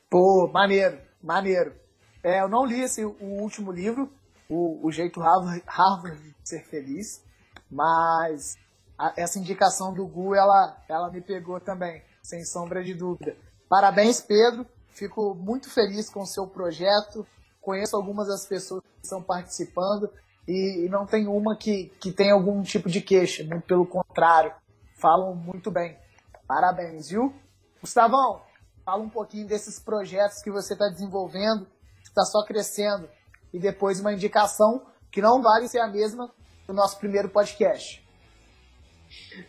[0.08, 1.74] Pô, maneiro, maneiro.
[2.22, 2.84] É, eu não li
[3.20, 4.10] o último livro,
[4.48, 7.24] o, o Jeito Harvard, Harvard de Ser Feliz,
[7.70, 8.56] mas
[8.96, 13.36] a, essa indicação do Gu, ela, ela me pegou também, sem sombra de dúvida.
[13.68, 14.66] Parabéns, Pedro.
[14.90, 17.26] Fico muito feliz com o seu projeto.
[17.60, 20.08] Conheço algumas das pessoas que estão participando
[20.46, 24.54] e, e não tem uma que, que tem algum tipo de queixa, muito pelo contrário.
[24.98, 25.98] Falam muito bem.
[26.46, 27.34] Parabéns, viu?
[27.80, 28.40] Gustavão,
[28.86, 31.66] fala um pouquinho desses projetos que você está desenvolvendo,
[32.02, 33.08] que está só crescendo.
[33.52, 36.32] E depois uma indicação que não vale ser a mesma
[36.68, 38.00] do nosso primeiro podcast.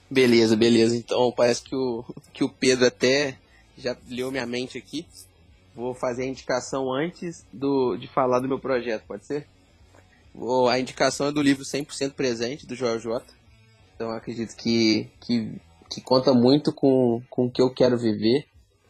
[0.10, 0.98] Beleza, beleza.
[0.98, 2.04] Então parece que o,
[2.34, 3.38] que o Pedro até
[3.78, 5.06] já leu minha mente aqui.
[5.76, 9.48] Vou fazer a indicação antes do, de falar do meu projeto, pode ser?
[10.34, 13.24] Vou, a indicação é do livro 100% Presente, do Joel J.
[13.94, 18.48] Então acredito que, que, que conta muito com, com o que eu quero viver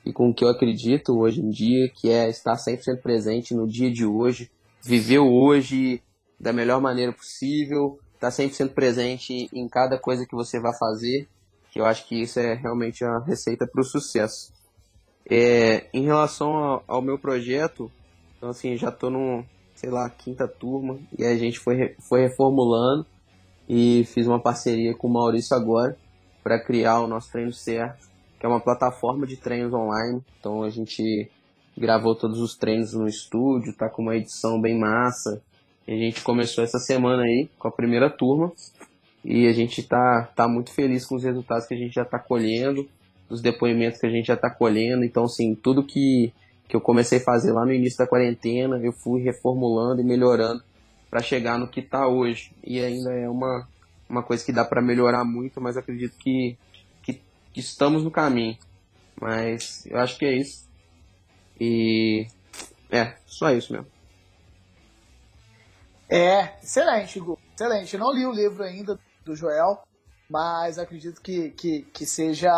[0.07, 3.67] e com o que eu acredito hoje em dia, que é estar 100% presente no
[3.67, 4.49] dia de hoje,
[4.81, 6.01] viver hoje
[6.39, 11.27] da melhor maneira possível, estar 100% presente em cada coisa que você vai fazer,
[11.71, 14.53] que eu acho que isso é realmente a receita para o sucesso.
[15.29, 17.91] É, em relação ao, ao, meu projeto,
[18.37, 19.43] então assim, já estou no,
[19.75, 23.05] sei lá, quinta turma, e a gente foi, foi reformulando
[23.67, 25.97] e fiz uma parceria com o Maurício agora
[26.41, 28.07] para criar o nosso treino certo,
[28.39, 30.21] que é uma plataforma de treinos online.
[30.39, 31.29] Então a gente
[31.77, 35.41] gravou todos os treinos no estúdio, tá com uma edição bem massa.
[35.87, 38.51] A gente começou essa semana aí com a primeira turma
[39.23, 42.19] e a gente tá, tá muito feliz com os resultados que a gente já está
[42.19, 42.87] colhendo
[43.29, 45.03] dos depoimentos que a gente já está colhendo.
[45.03, 46.33] Então, assim, tudo que,
[46.67, 50.63] que eu comecei a fazer lá no início da quarentena, eu fui reformulando e melhorando
[51.09, 52.51] para chegar no que está hoje.
[52.63, 53.67] E ainda é uma,
[54.09, 56.57] uma coisa que dá para melhorar muito, mas acredito que,
[57.57, 58.57] que, estamos no caminho.
[59.19, 60.67] Mas eu acho que é isso.
[61.59, 62.27] E
[62.89, 63.87] é, só isso mesmo.
[66.09, 67.37] É, excelente, Gu.
[67.53, 67.93] Excelente.
[67.93, 69.83] Eu não li o livro ainda do Joel,
[70.29, 72.51] mas acredito que, que, que seja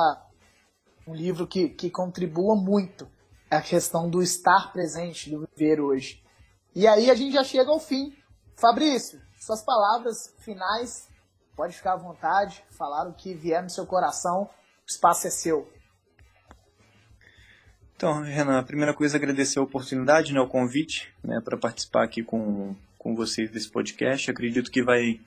[1.08, 3.08] um livro que, que contribua muito
[3.50, 6.24] a questão do estar presente, do viver hoje.
[6.76, 8.16] E aí a gente já chega ao fim.
[8.56, 11.08] Fabrício, suas palavras finais,
[11.56, 14.50] pode ficar à vontade, falar o que vier no seu coração,
[14.90, 15.72] espaço é seu.
[17.96, 22.04] Então, Renan, a primeira coisa é agradecer a oportunidade, né, o convite, né, para participar
[22.04, 24.32] aqui com, com vocês desse podcast.
[24.32, 25.20] Acredito que vai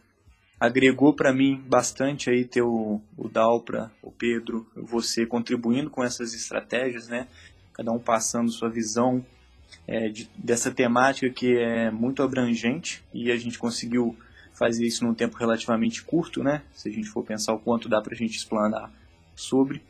[0.58, 6.34] agregou para mim bastante aí ter o, o Dalpra, o Pedro, você contribuindo com essas
[6.34, 7.26] estratégias, né?
[7.72, 9.26] Cada um passando sua visão
[9.88, 14.16] é, de, dessa temática que é muito abrangente e a gente conseguiu
[14.52, 16.62] fazer isso num tempo relativamente curto, né?
[16.72, 18.92] Se a gente for pensar o quanto dá para a gente explanar
[19.34, 19.82] sobre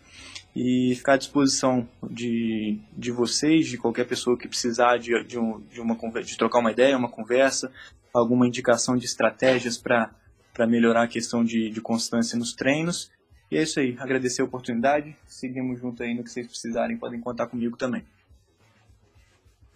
[0.54, 5.60] e ficar à disposição de, de vocês, de qualquer pessoa que precisar de, de, um,
[5.60, 7.72] de, uma, de trocar uma ideia, uma conversa,
[8.12, 13.10] alguma indicação de estratégias para melhorar a questão de, de constância nos treinos.
[13.50, 17.20] E é isso aí, agradecer a oportunidade, seguimos junto aí no que vocês precisarem, podem
[17.20, 18.04] contar comigo também.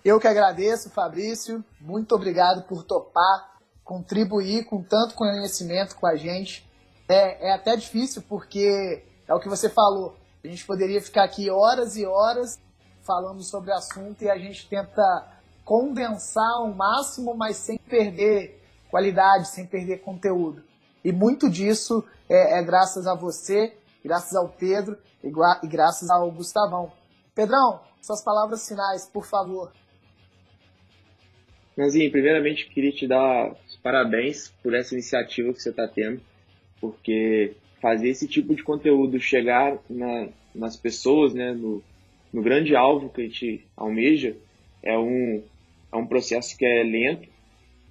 [0.05, 6.65] Eu que agradeço, Fabrício, muito obrigado por topar, contribuir com tanto conhecimento com a gente.
[7.09, 11.51] É, é até difícil porque é o que você falou, a gente poderia ficar aqui
[11.51, 12.61] horas e horas
[13.03, 15.03] falando sobre o assunto e a gente tenta
[15.65, 20.63] condensar ao máximo, mas sem perder qualidade, sem perder conteúdo.
[21.05, 26.31] E muito disso é, é graças a você, graças ao Pedro e, e graças ao
[26.31, 26.93] Gustavão.
[27.35, 29.73] Pedrão, suas palavras finais, por favor.
[31.77, 36.23] Nanzinho, primeiramente queria te dar os parabéns por essa iniciativa que você está tendo,
[36.81, 37.57] porque
[37.87, 41.81] fazer esse tipo de conteúdo chegar na, nas pessoas, né, no,
[42.33, 44.37] no grande alvo que a gente almeja,
[44.83, 45.41] é um,
[45.93, 47.29] é um processo que é lento,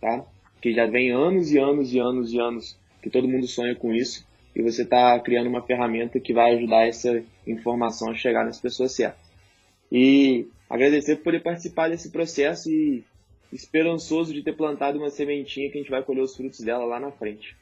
[0.01, 0.25] tá?
[0.61, 3.93] que já vem anos e anos e anos e anos que todo mundo sonha com
[3.93, 8.59] isso, e você está criando uma ferramenta que vai ajudar essa informação a chegar nas
[8.59, 9.25] pessoas certas.
[9.89, 13.01] E agradecer por poder participar desse processo e
[13.49, 16.99] esperançoso de ter plantado uma sementinha que a gente vai colher os frutos dela lá
[16.99, 17.55] na frente.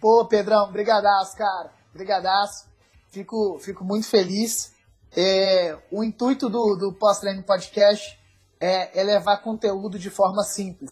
[0.00, 1.72] Pô, Pedrão, brigadaço, cara.
[1.92, 2.66] Brigadaço.
[3.08, 4.74] Fico, fico muito feliz.
[5.16, 8.18] É, o intuito do, do Pós-Treino Podcast
[8.60, 10.90] é, é levar conteúdo de forma simples.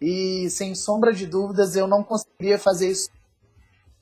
[0.00, 3.08] E sem sombra de dúvidas, eu não conseguiria fazer isso.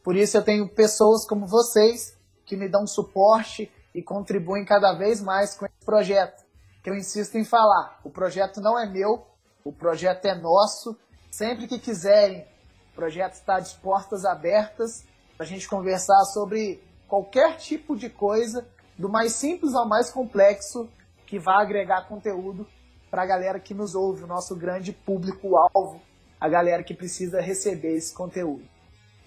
[0.03, 5.21] Por isso eu tenho pessoas como vocês que me dão suporte e contribuem cada vez
[5.21, 6.45] mais com esse projeto.
[6.83, 9.25] Que eu insisto em falar, o projeto não é meu,
[9.65, 10.97] o projeto é nosso.
[11.31, 12.45] Sempre que quiserem,
[12.93, 15.05] o projeto está de portas abertas
[15.37, 20.89] para a gente conversar sobre qualquer tipo de coisa, do mais simples ao mais complexo,
[21.27, 22.67] que vai agregar conteúdo
[23.11, 26.01] para a galera que nos ouve, o nosso grande público-alvo,
[26.39, 28.69] a galera que precisa receber esse conteúdo.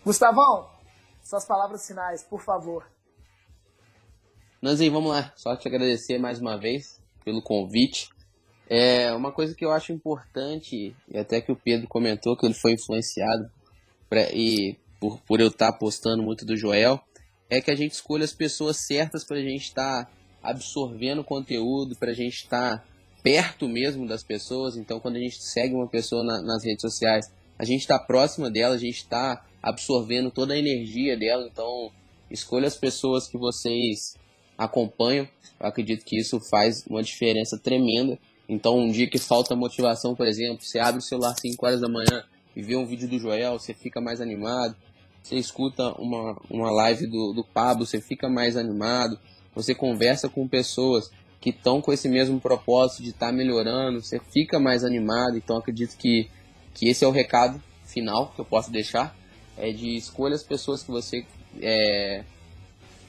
[0.03, 0.69] Gustavão,
[1.23, 2.87] suas palavras finais, por favor.
[4.61, 5.33] Nanzinho, vamos lá.
[5.35, 8.09] Só te agradecer mais uma vez pelo convite.
[8.67, 12.53] É uma coisa que eu acho importante, e até que o Pedro comentou que ele
[12.53, 13.51] foi influenciado
[14.33, 16.99] e por, por eu estar tá postando muito do Joel,
[17.49, 20.11] é que a gente escolha as pessoas certas para a gente estar tá
[20.41, 22.83] absorvendo conteúdo, para a gente estar tá
[23.23, 24.77] perto mesmo das pessoas.
[24.77, 28.49] Então, quando a gente segue uma pessoa na, nas redes sociais, a gente está próxima
[28.49, 31.47] dela, a gente está absorvendo toda a energia dela.
[31.51, 31.91] Então,
[32.29, 34.15] escolha as pessoas que vocês
[34.57, 35.27] acompanham.
[35.59, 38.17] Eu acredito que isso faz uma diferença tremenda.
[38.47, 41.89] Então, um dia que falta motivação, por exemplo, você abre o celular 5 horas da
[41.89, 42.23] manhã
[42.55, 44.75] e vê um vídeo do Joel, você fica mais animado.
[45.21, 49.19] Você escuta uma, uma live do, do Pablo, você fica mais animado.
[49.55, 51.09] Você conversa com pessoas
[51.41, 55.37] que estão com esse mesmo propósito de estar tá melhorando, você fica mais animado.
[55.37, 56.29] Então, acredito que,
[56.73, 59.15] que esse é o recado final que eu posso deixar.
[59.57, 61.25] É de escolha as pessoas que você
[61.61, 62.23] é,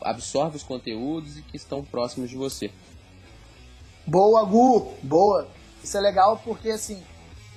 [0.00, 2.70] absorve os conteúdos e que estão próximos de você.
[4.06, 4.94] Boa, Gu!
[5.02, 5.48] Boa!
[5.82, 7.02] Isso é legal porque, assim,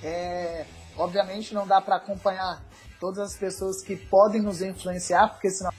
[0.02, 0.66] é...
[1.00, 2.62] obviamente não dá para acompanhar
[3.00, 5.72] todas as pessoas que podem nos influenciar, porque senão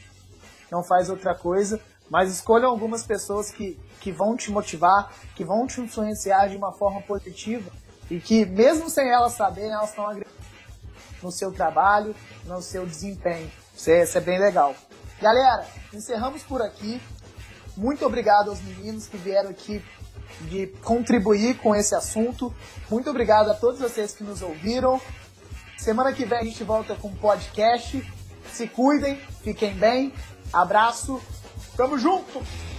[0.71, 1.79] não faz outra coisa.
[2.09, 6.73] Mas escolha algumas pessoas que, que vão te motivar, que vão te influenciar de uma
[6.73, 7.71] forma positiva
[8.09, 10.35] e que, mesmo sem elas saberem, elas estão agregando
[11.23, 12.13] no seu trabalho,
[12.45, 13.49] no seu desempenho.
[13.73, 14.75] Isso é, isso é bem legal.
[15.21, 17.01] Galera, encerramos por aqui.
[17.77, 19.81] Muito obrigado aos meninos que vieram aqui
[20.41, 22.53] de contribuir com esse assunto.
[22.89, 24.99] Muito obrigado a todos vocês que nos ouviram.
[25.77, 28.03] Semana que vem a gente volta com um podcast.
[28.51, 30.13] Se cuidem, fiquem bem.
[30.53, 31.21] Abraço.
[31.75, 32.70] Tamo junto!